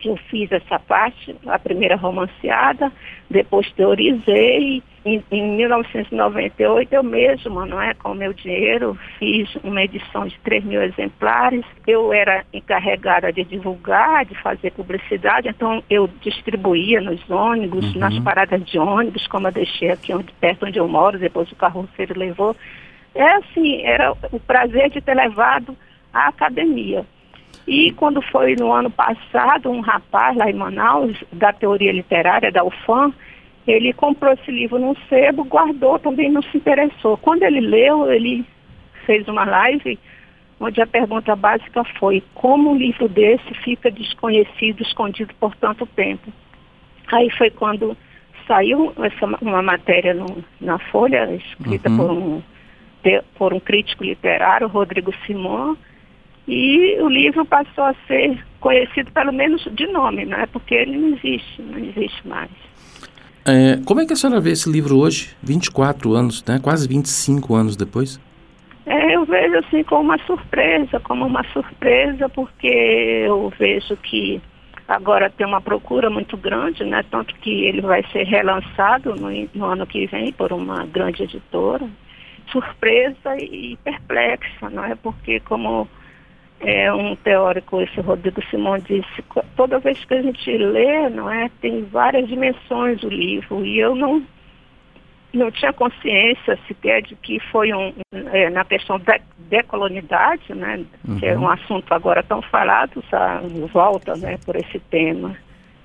eu 0.04 0.16
fiz 0.28 0.50
essa 0.52 0.78
parte, 0.78 1.34
a 1.46 1.58
primeira 1.58 1.96
romanceada, 1.96 2.92
depois 3.30 3.70
teorizei. 3.72 4.82
Em, 5.04 5.22
em 5.30 5.56
1998 5.56 6.92
eu 6.92 7.02
mesma, 7.02 7.64
não 7.64 7.80
é, 7.80 7.94
com 7.94 8.10
o 8.10 8.14
meu 8.14 8.32
dinheiro, 8.32 8.98
fiz 9.18 9.54
uma 9.62 9.82
edição 9.82 10.26
de 10.26 10.38
3 10.40 10.64
mil 10.64 10.82
exemplares. 10.82 11.64
Eu 11.86 12.12
era 12.12 12.44
encarregada 12.52 13.32
de 13.32 13.44
divulgar, 13.44 14.24
de 14.24 14.34
fazer 14.42 14.72
publicidade, 14.72 15.48
então 15.48 15.82
eu 15.88 16.08
distribuía 16.20 17.00
nos 17.00 17.28
ônibus, 17.30 17.94
uhum. 17.94 18.00
nas 18.00 18.18
paradas 18.18 18.64
de 18.64 18.78
ônibus, 18.78 19.26
como 19.28 19.48
eu 19.48 19.52
deixei 19.52 19.90
aqui 19.90 20.12
onde, 20.12 20.32
perto 20.34 20.66
onde 20.66 20.78
eu 20.78 20.88
moro, 20.88 21.18
depois 21.18 21.50
o 21.50 21.56
carroceiro 21.56 22.18
levou. 22.18 22.54
É 23.14 23.36
assim, 23.36 23.82
era 23.82 24.12
o 24.30 24.40
prazer 24.40 24.90
de 24.90 25.00
ter 25.00 25.14
levado 25.14 25.74
à 26.12 26.28
academia. 26.28 27.06
E 27.66 27.92
quando 27.92 28.22
foi 28.22 28.54
no 28.54 28.72
ano 28.72 28.90
passado, 28.90 29.70
um 29.70 29.80
rapaz 29.80 30.36
lá 30.36 30.48
em 30.48 30.54
Manaus, 30.54 31.16
da 31.32 31.52
teoria 31.52 31.92
literária, 31.92 32.52
da 32.52 32.64
UFAM, 32.64 33.12
ele 33.66 33.92
comprou 33.92 34.32
esse 34.32 34.50
livro 34.50 34.78
num 34.78 34.94
sebo, 35.08 35.44
guardou, 35.44 35.98
também 35.98 36.30
não 36.30 36.42
se 36.42 36.56
interessou. 36.56 37.16
Quando 37.16 37.42
ele 37.42 37.60
leu, 37.60 38.10
ele 38.10 38.44
fez 39.04 39.26
uma 39.26 39.44
live 39.44 39.98
onde 40.60 40.80
a 40.80 40.86
pergunta 40.86 41.34
básica 41.34 41.84
foi 41.98 42.22
como 42.34 42.70
um 42.70 42.78
livro 42.78 43.08
desse 43.08 43.52
fica 43.64 43.90
desconhecido, 43.90 44.82
escondido 44.82 45.34
por 45.38 45.54
tanto 45.56 45.84
tempo. 45.86 46.32
Aí 47.12 47.30
foi 47.30 47.50
quando 47.50 47.96
saiu 48.46 48.92
essa, 48.98 49.26
uma 49.40 49.62
matéria 49.62 50.14
no, 50.14 50.44
na 50.60 50.78
Folha, 50.78 51.34
escrita 51.34 51.90
uhum. 51.90 51.96
por, 51.96 52.10
um, 52.10 52.42
por 53.36 53.52
um 53.52 53.60
crítico 53.60 54.04
literário, 54.04 54.68
Rodrigo 54.68 55.12
Simon, 55.26 55.76
e 56.48 56.96
o 57.00 57.08
livro 57.08 57.44
passou 57.44 57.84
a 57.84 57.94
ser 58.06 58.38
conhecido 58.60 59.10
pelo 59.12 59.32
menos 59.32 59.66
de 59.72 59.86
nome, 59.88 60.24
né? 60.24 60.46
Porque 60.52 60.74
ele 60.74 60.96
não 60.96 61.08
existe, 61.16 61.62
não 61.62 61.78
existe 61.78 62.26
mais. 62.26 62.50
É, 63.44 63.78
como 63.84 64.00
é 64.00 64.06
que 64.06 64.12
a 64.12 64.16
senhora 64.16 64.40
vê 64.40 64.50
esse 64.50 64.70
livro 64.70 64.98
hoje, 64.98 65.36
24 65.42 66.14
anos, 66.14 66.44
né? 66.44 66.58
quase 66.60 66.88
25 66.88 67.54
anos 67.54 67.76
depois? 67.76 68.20
É, 68.84 69.14
eu 69.14 69.24
vejo 69.24 69.56
assim 69.58 69.82
como 69.84 70.02
uma 70.02 70.18
surpresa, 70.18 71.00
como 71.00 71.26
uma 71.26 71.44
surpresa, 71.52 72.28
porque 72.28 72.66
eu 73.26 73.52
vejo 73.58 73.96
que 73.96 74.40
agora 74.86 75.30
tem 75.30 75.46
uma 75.46 75.60
procura 75.60 76.08
muito 76.08 76.36
grande, 76.36 76.84
né? 76.84 77.04
Tanto 77.10 77.34
que 77.36 77.64
ele 77.64 77.80
vai 77.80 78.04
ser 78.12 78.24
relançado 78.24 79.14
no, 79.16 79.28
no 79.54 79.64
ano 79.64 79.86
que 79.86 80.06
vem 80.06 80.32
por 80.32 80.52
uma 80.52 80.86
grande 80.86 81.24
editora. 81.24 81.88
Surpresa 82.50 83.36
e 83.40 83.76
perplexa, 83.82 84.70
não 84.70 84.84
é? 84.84 84.94
Porque 84.94 85.40
como 85.40 85.88
é, 86.60 86.92
um 86.92 87.14
teórico, 87.16 87.80
esse 87.80 88.00
Rodrigo 88.00 88.42
Simão, 88.50 88.78
disse, 88.78 89.22
toda 89.56 89.78
vez 89.78 90.02
que 90.04 90.14
a 90.14 90.22
gente 90.22 90.56
lê, 90.56 91.08
não 91.10 91.30
é, 91.30 91.50
tem 91.60 91.84
várias 91.84 92.26
dimensões 92.28 93.02
o 93.02 93.08
livro, 93.08 93.64
e 93.64 93.78
eu 93.78 93.94
não, 93.94 94.22
não 95.34 95.50
tinha 95.50 95.72
consciência 95.72 96.58
sequer 96.66 97.02
de 97.02 97.14
que 97.16 97.38
foi 97.50 97.72
um, 97.72 97.92
é, 98.32 98.48
na 98.50 98.64
questão 98.64 98.98
da 98.98 99.18
decolonidade, 99.38 100.54
né, 100.54 100.84
uhum. 101.06 101.18
que 101.18 101.26
é 101.26 101.36
um 101.36 101.42
uhum. 101.42 101.50
assunto 101.50 101.92
agora 101.92 102.22
tão 102.22 102.40
falado, 102.42 103.04
volta 103.72 104.16
né, 104.16 104.38
por 104.44 104.56
esse 104.56 104.78
tema, 104.78 105.36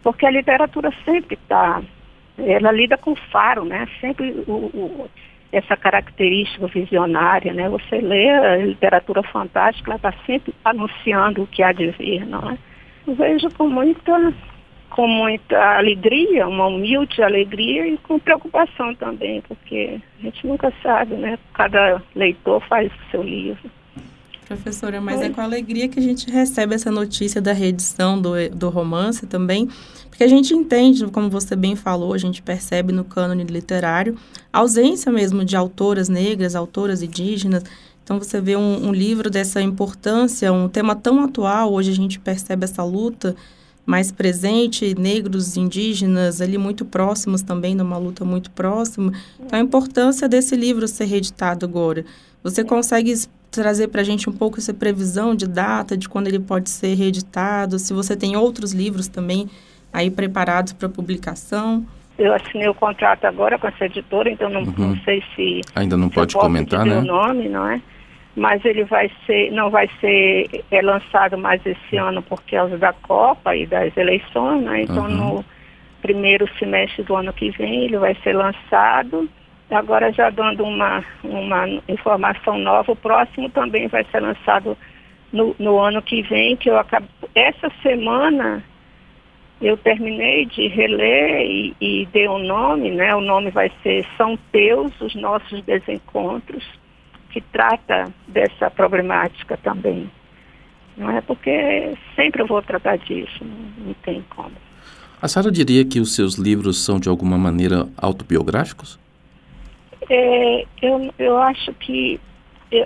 porque 0.01 0.25
a 0.25 0.31
literatura 0.31 0.91
sempre 1.03 1.35
está, 1.35 1.81
ela 2.37 2.71
lida 2.71 2.97
com 2.97 3.13
faro, 3.15 3.65
né, 3.65 3.87
sempre 3.99 4.31
o, 4.47 4.51
o 4.73 5.09
essa 5.51 5.75
característica 5.75 6.65
visionária, 6.67 7.53
né? 7.53 7.67
Você 7.69 7.99
lê 7.99 8.29
a 8.29 8.57
literatura 8.57 9.21
fantástica, 9.23 9.91
ela 9.91 9.97
está 9.97 10.13
sempre 10.25 10.53
anunciando 10.63 11.43
o 11.43 11.47
que 11.47 11.61
há 11.61 11.71
de 11.71 11.91
vir, 11.91 12.25
não 12.25 12.51
é? 12.51 12.57
Eu 13.05 13.15
vejo 13.15 13.49
com 13.57 13.67
muita, 13.67 14.33
com 14.89 15.07
muita 15.07 15.77
alegria, 15.77 16.47
uma 16.47 16.67
humilde 16.67 17.21
alegria 17.21 17.87
e 17.87 17.97
com 17.97 18.19
preocupação 18.19 18.95
também, 18.95 19.41
porque 19.41 19.99
a 20.19 20.23
gente 20.23 20.47
nunca 20.47 20.71
sabe, 20.81 21.15
né? 21.15 21.37
Cada 21.53 22.01
leitor 22.15 22.61
faz 22.67 22.91
o 22.91 23.11
seu 23.11 23.23
livro. 23.23 23.69
Professora, 24.51 24.99
mas 24.99 25.21
é 25.21 25.29
com 25.29 25.39
alegria 25.39 25.87
que 25.87 25.97
a 25.97 26.01
gente 26.01 26.29
recebe 26.29 26.75
essa 26.75 26.91
notícia 26.91 27.41
da 27.41 27.53
reedição 27.53 28.21
do, 28.21 28.31
do 28.53 28.67
romance 28.67 29.25
também, 29.25 29.69
porque 30.09 30.25
a 30.25 30.27
gente 30.27 30.53
entende, 30.53 31.05
como 31.07 31.29
você 31.29 31.55
bem 31.55 31.73
falou, 31.73 32.13
a 32.13 32.17
gente 32.17 32.41
percebe 32.41 32.91
no 32.91 33.05
cânone 33.05 33.45
literário, 33.45 34.17
a 34.51 34.59
ausência 34.59 35.09
mesmo 35.09 35.45
de 35.45 35.55
autoras 35.55 36.09
negras, 36.09 36.53
autoras 36.53 37.01
indígenas. 37.01 37.63
Então, 38.03 38.19
você 38.19 38.41
vê 38.41 38.57
um, 38.57 38.89
um 38.89 38.91
livro 38.91 39.29
dessa 39.29 39.61
importância, 39.61 40.51
um 40.51 40.67
tema 40.67 40.97
tão 40.97 41.23
atual, 41.23 41.71
hoje 41.71 41.89
a 41.89 41.95
gente 41.95 42.19
percebe 42.19 42.65
essa 42.65 42.83
luta 42.83 43.37
mais 43.85 44.11
presente, 44.11 44.93
negros, 44.99 45.55
indígenas, 45.55 46.41
ali 46.41 46.57
muito 46.57 46.83
próximos 46.83 47.41
também, 47.41 47.73
numa 47.73 47.97
luta 47.97 48.25
muito 48.25 48.51
próxima. 48.51 49.13
Então, 49.39 49.57
a 49.57 49.61
importância 49.61 50.27
desse 50.27 50.57
livro 50.57 50.89
ser 50.89 51.05
reeditado 51.05 51.65
agora. 51.65 52.03
Você 52.43 52.65
consegue 52.65 53.13
trazer 53.51 53.89
para 53.89 54.01
a 54.01 54.03
gente 54.03 54.29
um 54.29 54.33
pouco 54.33 54.57
essa 54.57 54.73
previsão 54.73 55.35
de 55.35 55.47
data, 55.47 55.97
de 55.97 56.07
quando 56.07 56.27
ele 56.27 56.39
pode 56.39 56.69
ser 56.69 56.95
reeditado, 56.95 57.77
se 57.77 57.93
você 57.93 58.15
tem 58.15 58.35
outros 58.35 58.71
livros 58.71 59.07
também 59.07 59.49
aí 59.91 60.09
preparados 60.09 60.71
para 60.71 60.87
publicação? 60.87 61.85
Eu 62.17 62.33
assinei 62.33 62.67
o 62.69 62.73
contrato 62.73 63.25
agora 63.25 63.59
com 63.59 63.67
essa 63.67 63.85
editora, 63.85 64.29
então 64.29 64.49
não, 64.49 64.61
uhum. 64.61 64.73
não 64.77 64.97
sei 65.01 65.21
se 65.35 65.61
ainda 65.75 65.97
não 65.97 66.09
pode 66.09 66.33
comentar, 66.35 66.85
né? 66.85 66.99
O 66.99 67.01
nome, 67.01 67.49
não 67.49 67.67
é? 67.67 67.81
Mas 68.35 68.63
ele 68.63 68.85
vai 68.85 69.11
ser, 69.25 69.51
não 69.51 69.69
vai 69.69 69.89
ser 69.99 70.63
é, 70.71 70.81
lançado 70.81 71.37
mais 71.37 71.65
esse 71.65 71.97
ano 71.97 72.21
por 72.21 72.41
causa 72.43 72.77
da 72.77 72.93
Copa 72.93 73.55
e 73.55 73.65
das 73.65 73.95
eleições, 73.97 74.63
né? 74.63 74.83
Então 74.83 75.05
uhum. 75.05 75.35
no 75.35 75.45
primeiro 76.01 76.47
semestre 76.57 77.03
do 77.03 77.15
ano 77.15 77.33
que 77.33 77.51
vem 77.51 77.85
ele 77.85 77.97
vai 77.97 78.15
ser 78.23 78.33
lançado 78.33 79.29
agora 79.73 80.11
já 80.11 80.29
dando 80.29 80.63
uma, 80.63 81.03
uma 81.23 81.67
informação 81.87 82.57
nova, 82.57 82.91
o 82.91 82.95
próximo 82.95 83.49
também 83.49 83.87
vai 83.87 84.03
ser 84.05 84.19
lançado 84.19 84.77
no, 85.31 85.55
no 85.57 85.79
ano 85.79 86.01
que 86.01 86.21
vem, 86.23 86.55
que 86.57 86.69
eu 86.69 86.77
acabo. 86.77 87.07
Essa 87.33 87.71
semana 87.81 88.63
eu 89.61 89.77
terminei 89.77 90.45
de 90.45 90.67
reler 90.67 91.41
e, 91.41 91.75
e 91.79 92.05
dei 92.11 92.27
um 92.27 92.39
nome, 92.39 92.91
né? 92.91 93.15
O 93.15 93.21
nome 93.21 93.51
vai 93.51 93.71
ser 93.83 94.05
São 94.17 94.37
Teus, 94.51 94.91
os 94.99 95.15
nossos 95.15 95.63
desencontros, 95.63 96.63
que 97.29 97.39
trata 97.39 98.11
dessa 98.27 98.69
problemática 98.69 99.57
também. 99.57 100.09
Não 100.97 101.09
é 101.09 101.21
porque 101.21 101.95
sempre 102.15 102.41
eu 102.41 102.47
vou 102.47 102.61
tratar 102.61 102.97
disso, 102.97 103.43
não, 103.43 103.85
não 103.87 103.93
tem 103.95 104.23
como. 104.29 104.51
A 105.21 105.27
senhora 105.27 105.51
diria 105.51 105.85
que 105.85 105.99
os 105.99 106.15
seus 106.15 106.35
livros 106.35 106.83
são 106.83 106.99
de 106.99 107.07
alguma 107.07 107.37
maneira 107.37 107.87
autobiográficos? 107.95 108.99
É, 110.09 110.65
eu, 110.81 111.13
eu 111.19 111.37
acho 111.37 111.73
que 111.73 112.19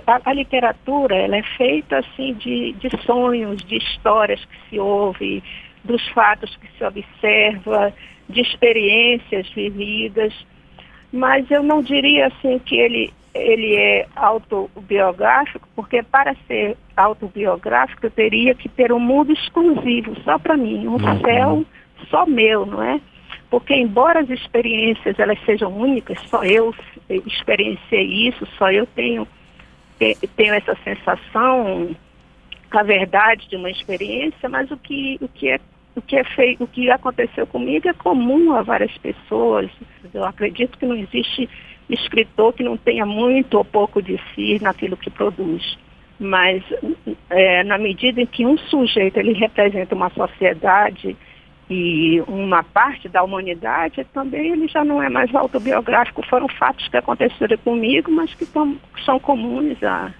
a, 0.06 0.30
a, 0.30 0.32
literatura 0.32 1.14
ela 1.16 1.36
é 1.36 1.42
feita 1.56 1.98
assim 1.98 2.34
de, 2.34 2.72
de 2.72 2.90
sonhos, 3.04 3.62
de 3.64 3.76
histórias 3.76 4.44
que 4.44 4.68
se 4.68 4.78
ouve, 4.78 5.42
dos 5.84 6.06
fatos 6.08 6.54
que 6.56 6.68
se 6.76 6.84
observa, 6.84 7.92
de 8.28 8.40
experiências 8.40 9.48
vividas, 9.50 10.34
mas 11.12 11.48
eu 11.50 11.62
não 11.62 11.80
diria 11.80 12.26
assim 12.26 12.58
que 12.58 12.76
ele, 12.76 13.12
ele 13.32 13.76
é 13.76 14.06
autobiográfico, 14.16 15.68
porque 15.76 16.02
para 16.02 16.34
ser 16.46 16.76
autobiográfico 16.96 18.06
eu 18.06 18.10
teria 18.10 18.54
que 18.54 18.68
ter 18.68 18.92
um 18.92 18.98
mundo 18.98 19.32
exclusivo, 19.32 20.16
só 20.24 20.38
para 20.38 20.56
mim, 20.56 20.88
um 20.88 20.94
uhum. 20.94 21.20
céu 21.20 21.64
só 22.10 22.26
meu, 22.26 22.66
não 22.66 22.82
é? 22.82 23.00
Porque 23.50 23.74
embora 23.74 24.20
as 24.20 24.30
experiências 24.30 25.18
elas 25.18 25.38
sejam 25.44 25.70
únicas, 25.72 26.18
só 26.28 26.42
eu 26.44 26.74
experienciei 27.08 28.28
isso, 28.28 28.46
só 28.58 28.70
eu 28.70 28.86
tenho, 28.86 29.26
tenho 29.98 30.54
essa 30.54 30.76
sensação, 30.82 31.94
a 32.70 32.82
verdade 32.82 33.48
de 33.48 33.56
uma 33.56 33.70
experiência, 33.70 34.48
mas 34.48 34.70
o 34.70 34.76
que, 34.76 35.18
o 35.20 35.28
que 35.28 35.48
é 35.48 35.60
o 35.96 36.02
que 36.02 36.14
é 36.14 36.24
feito, 36.24 36.62
o 36.62 36.66
que 36.66 36.90
aconteceu 36.90 37.46
comigo 37.46 37.88
é 37.88 37.94
comum 37.94 38.52
a 38.52 38.60
várias 38.60 38.96
pessoas. 38.98 39.70
Eu 40.12 40.24
acredito 40.24 40.76
que 40.76 40.84
não 40.84 40.94
existe 40.94 41.48
escritor 41.88 42.52
que 42.52 42.62
não 42.62 42.76
tenha 42.76 43.06
muito 43.06 43.56
ou 43.56 43.64
pouco 43.64 44.02
de 44.02 44.20
si 44.34 44.58
naquilo 44.60 44.94
que 44.94 45.08
produz. 45.08 45.78
Mas 46.20 46.62
é, 47.30 47.64
na 47.64 47.78
medida 47.78 48.20
em 48.20 48.26
que 48.26 48.44
um 48.44 48.58
sujeito 48.58 49.18
ele 49.18 49.32
representa 49.32 49.94
uma 49.94 50.10
sociedade 50.10 51.16
e 51.68 52.20
uma 52.28 52.62
parte 52.62 53.08
da 53.08 53.22
humanidade, 53.22 54.06
também 54.12 54.52
ele 54.52 54.68
já 54.68 54.84
não 54.84 55.02
é 55.02 55.08
mais 55.08 55.34
autobiográfico. 55.34 56.24
Foram 56.26 56.48
fatos 56.48 56.86
que 56.88 56.96
aconteceram 56.96 57.58
comigo, 57.58 58.10
mas 58.10 58.32
que 58.34 58.46
tão, 58.46 58.76
são 59.04 59.18
comuns 59.18 59.82
a, 59.82 60.12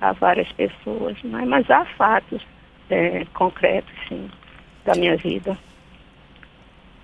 a 0.00 0.12
várias 0.12 0.50
pessoas. 0.52 1.22
Né? 1.22 1.44
Mas 1.46 1.70
há 1.70 1.84
fatos 1.84 2.42
é, 2.88 3.26
concretos, 3.34 3.92
sim, 4.08 4.30
da 4.86 4.94
minha 4.94 5.16
vida. 5.16 5.58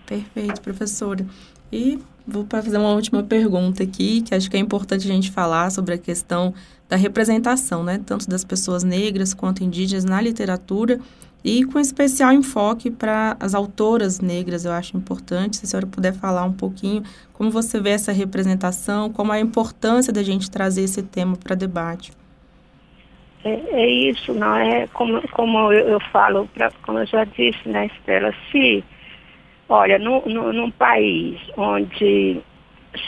Perfeito, 0.07 0.62
professora. 0.62 1.26
E 1.71 1.99
vou 2.26 2.47
fazer 2.49 2.79
uma 2.79 2.93
última 2.93 3.23
pergunta 3.23 3.83
aqui, 3.83 4.23
que 4.23 4.35
acho 4.35 4.50
que 4.50 4.57
é 4.57 4.61
importante 4.61 5.07
a 5.07 5.12
gente 5.12 5.31
falar 5.31 5.71
sobre 5.71 5.95
a 5.95 5.99
questão 5.99 6.55
da 6.88 6.97
representação, 6.97 7.83
né, 7.83 8.00
tanto 8.05 8.29
das 8.29 8.45
pessoas 8.45 8.83
negras 8.83 9.35
quanto 9.35 9.64
indígenas 9.64 10.05
na 10.05 10.21
literatura 10.21 11.00
e 11.45 11.63
com 11.65 11.79
especial 11.79 12.33
enfoque 12.33 12.91
para 12.91 13.37
as 13.39 13.55
autoras 13.55 14.19
negras, 14.19 14.65
eu 14.65 14.73
acho 14.73 14.97
importante, 14.97 15.59
se 15.59 15.67
a 15.67 15.69
senhora 15.69 15.87
puder 15.87 16.15
falar 16.15 16.45
um 16.45 16.53
pouquinho 16.55 17.03
como 17.35 17.51
você 17.51 17.79
vê 17.79 17.91
essa 17.91 18.13
representação, 18.13 19.13
como 19.13 19.31
a 19.31 19.39
importância 19.39 20.13
da 20.13 20.23
gente 20.23 20.51
trazer 20.51 20.85
esse 20.85 21.03
tema 21.03 21.37
para 21.37 21.55
debate. 21.55 22.13
É, 23.45 23.61
é, 23.73 23.91
isso, 23.91 24.33
não 24.33 24.57
é? 24.57 24.87
Como, 24.95 25.21
como 25.29 25.71
eu, 25.71 25.89
eu 25.89 26.01
falo, 26.01 26.49
pra, 26.55 26.73
como 26.83 27.01
eu 27.01 27.07
já 27.07 27.25
disse, 27.25 27.69
né, 27.69 27.87
Estela, 27.87 28.33
se, 28.51 28.83
olha, 29.69 29.99
no, 29.99 30.23
no, 30.25 30.51
num 30.51 30.71
país 30.71 31.39
onde 31.59 32.41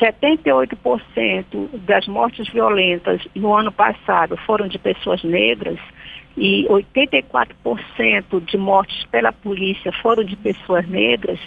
78% 0.00 1.68
das 1.86 2.06
mortes 2.06 2.48
violentas 2.48 3.20
no 3.34 3.54
ano 3.54 3.72
passado 3.72 4.36
foram 4.38 4.68
de 4.68 4.78
pessoas 4.78 5.22
negras, 5.22 5.78
e 6.36 6.66
84% 6.68 8.44
de 8.44 8.58
mortes 8.58 9.04
pela 9.06 9.32
polícia 9.32 9.90
foram 10.02 10.22
de 10.22 10.36
pessoas 10.36 10.86
negras 10.86 11.40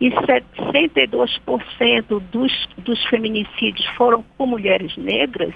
e 0.00 0.08
62% 0.10 2.22
dos, 2.30 2.68
dos 2.78 3.04
feminicídios 3.06 3.84
foram 3.96 4.24
com 4.38 4.46
mulheres 4.46 4.96
negras, 4.96 5.52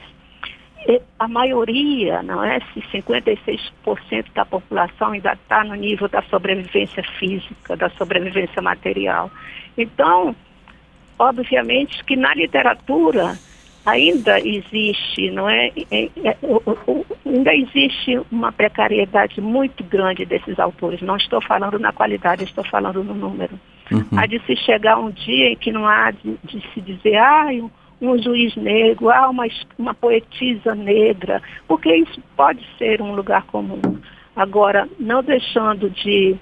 a 1.18 1.28
maioria, 1.28 2.22
não 2.22 2.42
é? 2.42 2.58
Se 2.72 2.80
56% 2.80 4.32
da 4.34 4.44
população 4.44 5.12
ainda 5.12 5.34
está 5.34 5.62
no 5.62 5.74
nível 5.74 6.08
da 6.08 6.22
sobrevivência 6.22 7.02
física, 7.18 7.76
da 7.76 7.90
sobrevivência 7.90 8.62
material. 8.62 9.30
Então, 9.76 10.34
obviamente 11.20 12.02
que 12.04 12.16
na 12.16 12.34
literatura 12.34 13.38
ainda 13.84 14.38
existe, 14.40 15.30
não 15.30 15.48
é? 15.48 15.70
é, 15.90 16.08
ainda 17.26 17.54
existe 17.54 18.20
uma 18.30 18.50
precariedade 18.50 19.40
muito 19.40 19.84
grande 19.84 20.24
desses 20.24 20.58
autores. 20.58 21.02
Não 21.02 21.16
estou 21.16 21.40
falando 21.42 21.78
na 21.78 21.92
qualidade, 21.92 22.44
estou 22.44 22.64
falando 22.64 23.04
no 23.04 23.14
número. 23.14 23.60
Uhum. 23.92 24.06
Há 24.16 24.26
de 24.26 24.40
se 24.46 24.56
chegar 24.56 24.98
um 24.98 25.10
dia 25.10 25.50
em 25.50 25.56
que 25.56 25.70
não 25.70 25.86
há 25.86 26.10
de, 26.10 26.38
de 26.44 26.62
se 26.72 26.80
dizer, 26.80 27.16
ah, 27.16 27.48
um, 27.50 27.70
um 28.00 28.22
juiz 28.22 28.56
negro, 28.56 29.10
ah, 29.10 29.28
uma, 29.28 29.46
uma 29.78 29.94
poetisa 29.94 30.74
negra, 30.74 31.42
porque 31.68 31.94
isso 31.94 32.20
pode 32.36 32.64
ser 32.78 33.02
um 33.02 33.14
lugar 33.14 33.42
comum. 33.46 33.80
Agora, 34.34 34.88
não 34.98 35.22
deixando 35.22 35.90
de 35.90 36.36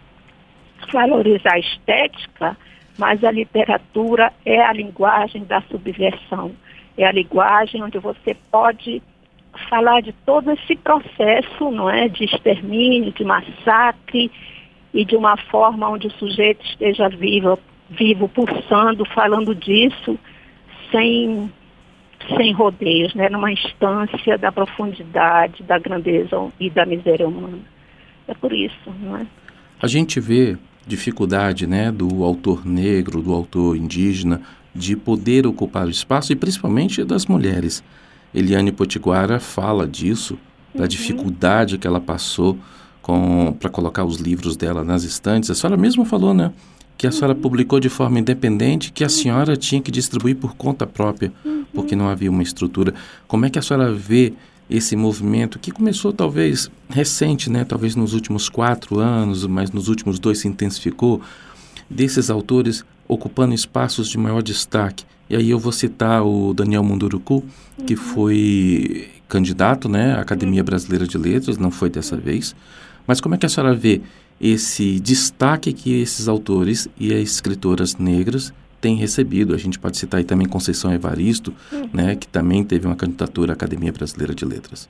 valorizar 0.93 1.55
a 1.55 1.59
estética, 1.59 2.57
mas 2.99 3.23
a 3.23 3.31
literatura 3.31 4.33
é 4.45 4.61
a 4.61 4.73
linguagem 4.73 5.45
da 5.45 5.63
subversão 5.63 6.53
é 6.99 7.07
a 7.07 7.13
linguagem 7.13 7.83
onde 7.83 7.99
você 7.99 8.37
pode 8.51 9.01
falar 9.71 10.03
de 10.03 10.13
todo 10.27 10.51
esse 10.51 10.77
processo, 10.77 11.71
não 11.71 11.89
é, 11.89 12.09
de 12.09 12.25
extermínio, 12.25 13.13
de 13.13 13.25
massacre 13.25 14.31
e 14.93 15.05
de 15.05 15.17
uma 15.17 15.37
forma 15.37 15.89
onde 15.89 16.09
o 16.09 16.13
sujeito 16.13 16.65
esteja 16.67 17.09
vivo, 17.09 17.59
vivo 17.89 18.29
pulsando, 18.29 19.05
falando 19.07 19.55
disso 19.55 20.19
sem 20.91 21.51
sem 22.37 22.53
rodeios, 22.53 23.15
né, 23.15 23.29
numa 23.29 23.51
instância 23.53 24.37
da 24.37 24.51
profundidade, 24.51 25.63
da 25.63 25.79
grandeza 25.79 26.37
e 26.59 26.69
da 26.69 26.85
miséria 26.85 27.27
humana. 27.27 27.61
É 28.27 28.35
por 28.35 28.53
isso, 28.53 28.93
não 29.01 29.17
é? 29.17 29.27
A 29.81 29.87
gente 29.87 30.19
vê 30.19 30.59
dificuldade, 30.89 31.67
né, 31.67 31.93
do 31.93 32.25
autor 32.25 32.67
negro, 32.67 33.23
do 33.23 33.33
autor 33.33 33.77
indígena 33.77 34.41
de 34.75 34.97
poder 34.97 35.47
ocupar 35.47 35.87
o 35.87 35.91
espaço 35.91 36.33
e 36.33 36.37
principalmente 36.37 37.05
das 37.05 37.27
mulheres. 37.27 37.83
Eliane 38.35 38.73
Potiguara 38.73 39.41
fala 39.41 39.87
disso, 39.87 40.39
da 40.75 40.83
uhum. 40.83 40.89
dificuldade 40.89 41.79
que 41.79 41.87
ela 41.87 42.01
passou 42.01 42.59
para 43.59 43.71
colocar 43.71 44.05
os 44.05 44.19
livros 44.19 44.55
dela 44.57 44.85
nas 44.85 45.03
estantes. 45.03 45.51
A 45.51 45.55
senhora 45.55 45.79
mesmo 45.79 46.05
falou, 46.05 46.35
né? 46.35 46.53
Que 46.97 47.07
a 47.07 47.13
senhora 47.13 47.35
uhum. 47.35 47.41
publicou 47.41 47.81
de 47.81 47.89
forma 47.89 48.19
independente, 48.19 48.93
que 48.93 49.03
a 49.03 49.09
senhora 49.09 49.57
tinha 49.57 49.81
que 49.81 49.91
distribuir 49.91 50.37
por 50.37 50.55
conta 50.55 50.87
própria, 50.87 51.33
uhum. 51.45 51.65
porque 51.73 51.97
não 51.97 52.09
havia 52.09 52.31
uma 52.31 52.43
estrutura. 52.43 52.93
Como 53.27 53.47
é 53.47 53.51
que 53.51 53.59
a 53.59 53.63
senhora 53.63 53.93
vê 53.93 54.35
esse 54.71 54.95
movimento 54.95 55.59
que 55.59 55.71
começou 55.71 56.13
talvez 56.13 56.71
recente, 56.89 57.51
né? 57.51 57.65
Talvez 57.65 57.97
nos 57.97 58.13
últimos 58.13 58.49
quatro 58.49 58.99
anos, 58.99 59.47
mas 59.47 59.71
nos 59.71 59.89
últimos 59.89 60.19
dois 60.19 60.39
se 60.39 60.49
intensificou, 60.49 61.23
desses 61.89 62.29
autores 62.29 62.85
ocupando 63.07 63.55
espaços 63.55 64.09
de 64.09 64.19
maior 64.19 64.43
destaque. 64.43 65.05
E 65.31 65.37
aí 65.37 65.51
eu 65.51 65.59
vou 65.59 65.73
citar 65.73 66.23
o 66.23 66.53
Daniel 66.53 66.83
Munduruku, 66.83 67.45
que 67.87 67.95
uhum. 67.95 68.01
foi 68.01 69.09
candidato 69.29 69.89
né, 69.89 70.15
à 70.15 70.21
Academia 70.21 70.63
Brasileira 70.63 71.07
de 71.07 71.17
Letras, 71.19 71.59
não 71.59 71.71
foi 71.71 71.91
dessa 71.91 72.17
vez. 72.17 72.55
Mas 73.07 73.21
como 73.21 73.35
é 73.35 73.39
que 73.39 73.47
a 73.47 73.49
senhora 73.49 73.75
vê 73.75 74.03
esse 74.41 75.01
destaque 75.01 75.73
que 75.73 76.01
esses 76.01 76.29
autores 76.29 76.89
e 76.99 77.13
as 77.13 77.23
escritoras 77.23 77.97
negras 77.97 78.53
têm 78.81 78.97
recebido? 78.97 79.55
A 79.55 79.59
gente 79.59 79.79
pode 79.79 79.97
citar 79.97 80.19
aí 80.19 80.25
também 80.25 80.49
Conceição 80.49 80.93
Evaristo, 80.93 81.55
uhum. 81.73 81.91
né, 81.93 82.17
que 82.17 82.27
também 82.27 82.65
teve 82.65 82.87
uma 82.87 82.97
candidatura 82.97 83.53
à 83.53 83.55
Academia 83.55 83.93
Brasileira 83.93 84.35
de 84.35 84.45
Letras. 84.45 84.89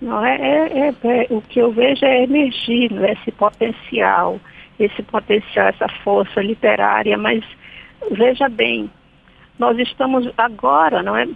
Não, 0.00 0.24
é, 0.24 0.36
é, 0.36 0.88
é, 0.88 1.24
é 1.24 1.26
o 1.30 1.42
que 1.42 1.58
eu 1.58 1.72
vejo 1.72 2.04
é 2.04 2.24
emergir, 2.24 2.90
né, 2.92 3.12
esse 3.12 3.30
potencial 3.32 4.40
esse 4.80 5.02
potencial, 5.02 5.68
essa 5.68 5.88
força 6.02 6.40
literária, 6.40 7.16
mas 7.18 7.44
veja 8.10 8.48
bem, 8.48 8.90
nós 9.60 9.78
estamos 9.78 10.26
agora, 10.38 11.02
não 11.02 11.14
é? 11.14 11.28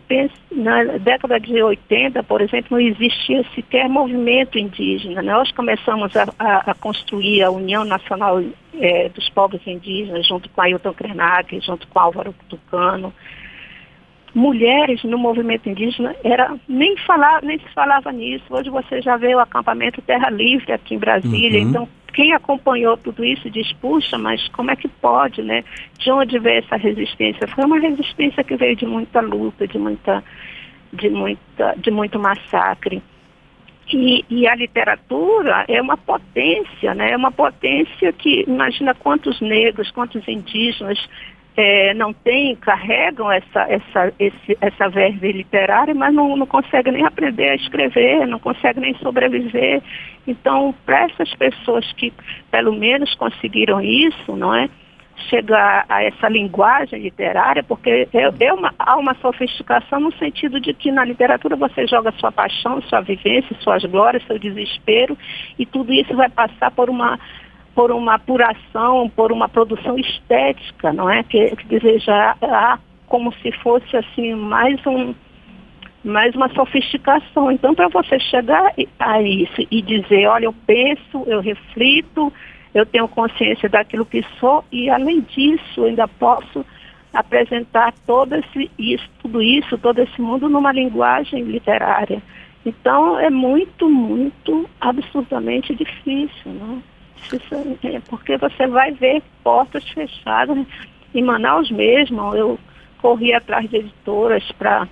Na 0.51 0.83
década 0.97 1.39
de 1.39 1.63
80, 1.63 2.23
por 2.23 2.41
exemplo, 2.41 2.69
não 2.71 2.81
existia 2.81 3.45
sequer 3.55 3.87
movimento 3.87 4.59
indígena. 4.59 5.21
Né? 5.21 5.31
Nós 5.31 5.53
começamos 5.53 6.17
a, 6.17 6.25
a, 6.39 6.71
a 6.71 6.75
construir 6.75 7.43
a 7.43 7.51
União 7.51 7.85
Nacional 7.85 8.43
é, 8.81 9.11
dos 9.11 9.29
Povos 9.29 9.61
Indígenas, 9.67 10.27
junto 10.27 10.49
com 10.49 10.63
Ailton 10.63 10.95
Krenak, 10.95 11.61
junto 11.61 11.87
com 11.87 11.99
Álvaro 11.99 12.35
Tucano. 12.49 13.13
mulheres 14.35 15.05
no 15.05 15.19
movimento 15.19 15.69
indígena 15.69 16.17
era 16.25 16.57
nem 16.67 16.97
falar 17.07 17.43
nem 17.43 17.59
se 17.59 17.69
falava 17.75 18.11
nisso 18.11 18.45
hoje 18.51 18.69
você 18.69 19.01
já 19.01 19.17
vê 19.17 19.33
o 19.33 19.39
acampamento 19.39 20.03
Terra 20.03 20.29
Livre 20.29 20.73
aqui 20.73 20.97
em 20.97 20.99
Brasília 20.99 21.61
uhum. 21.61 21.69
então 21.69 21.89
quem 22.15 22.33
acompanhou 22.33 22.97
tudo 22.97 23.25
isso 23.25 23.51
diz 23.51 23.73
puxa 23.75 24.17
mas 24.17 24.47
como 24.49 24.71
é 24.71 24.77
que 24.77 24.89
pode 24.89 25.43
né? 25.43 25.65
De 25.99 26.11
onde 26.11 26.39
veio 26.39 26.61
essa 26.61 26.77
resistência? 26.77 27.47
Foi 27.49 27.65
uma 27.65 27.79
resistência 27.79 28.43
que 28.43 28.57
veio 28.57 28.77
de 28.77 28.87
muita 28.87 29.21
luta 29.21 29.67
de 29.67 29.79
muita 29.79 30.23
de 30.93 31.11
muita 31.11 31.75
de 31.77 31.91
muito 31.91 32.19
massacre. 32.19 33.03
E, 33.93 34.25
e, 34.31 34.49
a 34.49 34.55
literatura 34.55 35.67
é 35.69 35.81
uma 35.81 35.97
potência, 35.97 36.95
né? 36.95 37.13
É 37.13 37.17
uma 37.17 37.31
potência 37.31 38.11
que 38.15 38.43
imagina 38.49 38.95
quantos 38.95 39.39
negros, 39.43 39.91
quantos 39.91 40.27
indígenas 40.27 40.99
é, 41.57 41.95
não 41.95 42.13
têm, 42.13 42.57
carregam 42.57 43.31
essa, 43.31 43.63
essa, 43.69 44.13
esse, 44.19 44.59
essa 44.61 44.89
verve 44.89 45.33
literária, 45.33 45.95
mas 45.95 46.13
não, 46.13 46.37
não 46.37 46.47
conseguem 46.47 46.93
nem 46.93 47.05
aprender 47.05 47.51
a 47.51 47.55
escrever, 47.55 48.27
não 48.27 48.39
conseguem 48.39 48.83
nem 48.83 48.95
sobreviver. 48.97 49.83
Então, 50.27 50.75
para 50.85 51.05
essas 51.05 51.33
pessoas 51.35 51.91
que 51.93 52.13
pelo 52.51 52.73
menos 52.73 53.15
conseguiram 53.15 53.81
isso, 53.81 54.35
não 54.37 54.55
é? 54.55 54.69
chegar 55.31 55.87
a 55.89 56.03
essa 56.03 56.29
linguagem 56.29 57.01
literária, 57.01 57.63
porque 57.63 58.09
é, 58.13 58.45
é 58.45 58.53
uma, 58.53 58.75
há 58.79 58.97
uma 58.97 59.15
sofisticação 59.15 60.01
no 60.01 60.13
sentido 60.15 60.61
de 60.61 60.75
que 60.75 60.91
na 60.91 61.05
literatura 61.05 61.57
você 61.57 61.87
joga 61.87 62.13
sua 62.19 62.33
paixão, 62.33 62.83
sua 62.83 63.01
vivência, 63.01 63.57
suas 63.61 63.85
glórias, 63.85 64.27
seu 64.27 64.39
desespero, 64.39 65.17
e 65.59 65.65
tudo 65.65 65.93
isso 65.93 66.15
vai 66.15 66.29
passar 66.29 66.71
por 66.73 66.91
uma 66.91 67.19
por 67.75 67.91
uma 67.91 68.15
apuração, 68.15 69.11
por 69.11 69.33
uma 69.33 69.49
produção 69.49 69.99
estética, 69.99 70.93
não 70.93 71.11
é? 71.11 71.23
Que, 71.23 71.55
que 71.57 71.79
como 73.07 73.33
se 73.35 73.51
fosse 73.53 73.97
assim 73.97 74.35
mais 74.35 74.85
um 74.87 75.15
mais 76.05 76.35
uma 76.35 76.51
sofisticação. 76.51 77.51
Então, 77.51 77.75
para 77.75 77.89
você 77.89 78.21
chegar 78.21 78.75
a 78.99 79.23
isso 79.23 79.67
e 79.71 79.81
dizer, 79.81 80.27
olha, 80.27 80.45
eu 80.45 80.55
penso, 80.67 81.25
eu 81.27 81.41
reflito, 81.41 82.31
eu 82.75 82.85
tenho 82.85 83.09
consciência 83.09 83.71
daquilo 83.71 84.05
que 84.05 84.23
sou 84.39 84.63
e, 84.71 84.91
além 84.91 85.23
disso, 85.23 85.85
ainda 85.85 86.07
posso 86.07 86.65
apresentar 87.13 87.95
todo 88.07 88.35
esse, 88.35 88.71
isso, 88.79 89.09
tudo 89.23 89.41
isso, 89.41 89.79
todo 89.79 89.99
esse 90.01 90.21
mundo 90.21 90.49
numa 90.49 90.73
linguagem 90.73 91.43
literária. 91.43 92.23
Então, 92.67 93.19
é 93.19 93.31
muito, 93.31 93.89
muito, 93.89 94.69
absurdamente 94.81 95.75
difícil, 95.75 96.53
né? 96.53 96.83
É 97.83 98.01
porque 98.09 98.37
você 98.37 98.67
vai 98.67 98.93
ver 98.93 99.23
portas 99.43 99.89
fechadas. 99.91 100.67
Em 101.15 101.23
Manaus 101.23 101.71
mesmo, 101.71 102.35
eu 102.35 102.59
corri 103.01 103.33
atrás 103.33 103.69
de 103.69 103.77
editoras 103.77 104.45
para 104.53 104.89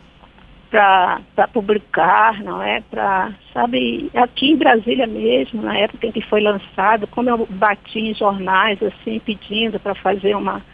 para 0.72 1.46
publicar, 1.52 2.42
não 2.42 2.62
é? 2.62 2.80
Para, 2.90 3.30
sabe, 3.52 4.10
aqui 4.14 4.52
em 4.52 4.56
Brasília 4.56 5.06
mesmo, 5.06 5.60
na 5.60 5.76
época 5.76 6.06
em 6.06 6.12
que 6.12 6.22
foi 6.22 6.40
lançado, 6.40 7.06
como 7.08 7.28
eu 7.28 7.46
bati 7.50 7.98
em 7.98 8.14
jornais, 8.14 8.82
assim, 8.82 9.20
pedindo 9.20 9.78
para 9.78 9.94
fazer 9.94 10.34
uma, 10.34 10.64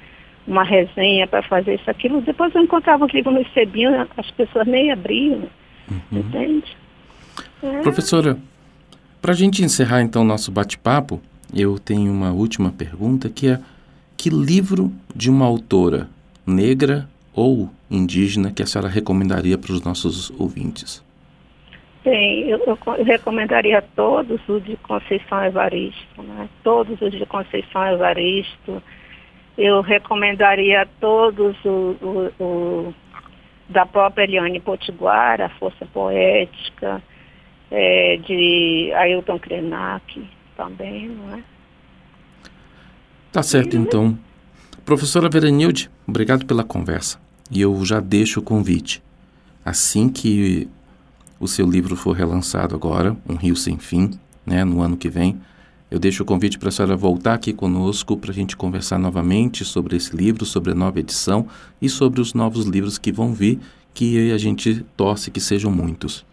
uma 0.46 0.62
resenha, 0.62 1.26
para 1.26 1.42
fazer 1.42 1.74
isso, 1.74 1.90
aquilo, 1.90 2.20
depois 2.20 2.54
eu 2.54 2.62
encontrava 2.62 3.06
os 3.06 3.12
livros 3.12 3.34
no 3.34 3.44
Cebinho, 3.52 4.06
as 4.16 4.30
pessoas 4.30 4.68
nem 4.68 4.92
abriam, 4.92 5.48
uhum. 5.90 6.00
entende? 6.12 6.76
É. 7.60 7.80
Professora, 7.82 8.38
para 9.20 9.32
a 9.32 9.36
gente 9.36 9.64
encerrar 9.64 10.00
então 10.00 10.22
nosso 10.22 10.52
bate-papo, 10.52 11.20
eu 11.54 11.78
tenho 11.78 12.12
uma 12.12 12.32
última 12.32 12.70
pergunta 12.70 13.28
que 13.28 13.48
é: 13.48 13.60
que 14.16 14.28
livro 14.30 14.92
de 15.14 15.30
uma 15.30 15.46
autora 15.46 16.08
negra 16.46 17.08
ou 17.34 17.70
indígena 17.90 18.52
que 18.52 18.62
a 18.62 18.66
senhora 18.66 18.88
recomendaria 18.88 19.56
para 19.56 19.72
os 19.72 19.82
nossos 19.82 20.30
ouvintes? 20.38 21.04
Bem, 22.04 22.48
eu, 22.48 22.58
eu, 22.64 23.04
recomendaria 23.04 23.82
todos 23.94 24.40
os 24.48 24.64
de 24.64 24.76
Conceição 24.76 25.44
Evaristo, 25.44 26.22
né? 26.22 26.48
todos 26.62 27.00
os 27.00 27.12
de 27.12 27.24
Conceição 27.26 27.86
Evaristo. 27.86 28.82
Eu 29.56 29.80
recomendaria 29.80 30.88
todos 31.00 31.56
o, 31.64 31.96
o, 32.00 32.42
o 32.42 32.94
da 33.68 33.84
própria 33.84 34.24
Eliane 34.24 34.60
Potiguara, 34.60 35.48
Força 35.58 35.84
Poética, 35.92 37.02
é, 37.70 38.16
de 38.18 38.92
Ailton 38.94 39.38
Krenak 39.38 40.24
também, 40.58 41.08
não 41.08 41.36
é? 41.36 41.44
Tá 43.30 43.44
certo, 43.44 43.76
então. 43.76 44.18
Professora 44.84 45.28
Verenilde, 45.30 45.88
obrigado 46.06 46.44
pela 46.44 46.64
conversa. 46.64 47.20
E 47.48 47.60
eu 47.60 47.84
já 47.84 48.00
deixo 48.00 48.40
o 48.40 48.42
convite. 48.42 49.00
Assim 49.64 50.08
que 50.08 50.68
o 51.38 51.46
seu 51.46 51.64
livro 51.64 51.94
for 51.94 52.12
relançado 52.12 52.74
agora, 52.74 53.16
Um 53.28 53.36
Rio 53.36 53.54
Sem 53.54 53.78
Fim, 53.78 54.18
né, 54.44 54.64
no 54.64 54.82
ano 54.82 54.96
que 54.96 55.08
vem, 55.08 55.40
eu 55.90 55.98
deixo 55.98 56.22
o 56.22 56.26
convite 56.26 56.58
para 56.58 56.70
a 56.70 56.72
senhora 56.72 56.96
voltar 56.96 57.34
aqui 57.34 57.52
conosco 57.52 58.16
para 58.16 58.32
a 58.32 58.34
gente 58.34 58.56
conversar 58.56 58.98
novamente 58.98 59.64
sobre 59.64 59.96
esse 59.96 60.14
livro, 60.14 60.44
sobre 60.44 60.72
a 60.72 60.74
nova 60.74 60.98
edição 60.98 61.46
e 61.80 61.88
sobre 61.88 62.20
os 62.20 62.34
novos 62.34 62.66
livros 62.66 62.98
que 62.98 63.12
vão 63.12 63.32
vir, 63.32 63.60
que 63.94 64.32
a 64.32 64.38
gente 64.38 64.84
torce 64.96 65.30
que 65.30 65.40
sejam 65.40 65.70
muitos. 65.70 66.26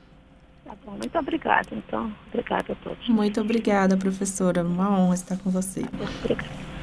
Muito 0.98 1.18
obrigada, 1.18 1.68
então. 1.72 2.12
Obrigada 2.28 2.74
a 2.74 2.76
todos. 2.76 3.08
Muito 3.10 3.42
obrigada, 3.42 3.98
professora. 3.98 4.64
Uma 4.64 4.90
honra 4.90 5.16
estar 5.16 5.38
com 5.38 5.50
você. 5.50 5.82
Obrigada. 6.24 6.75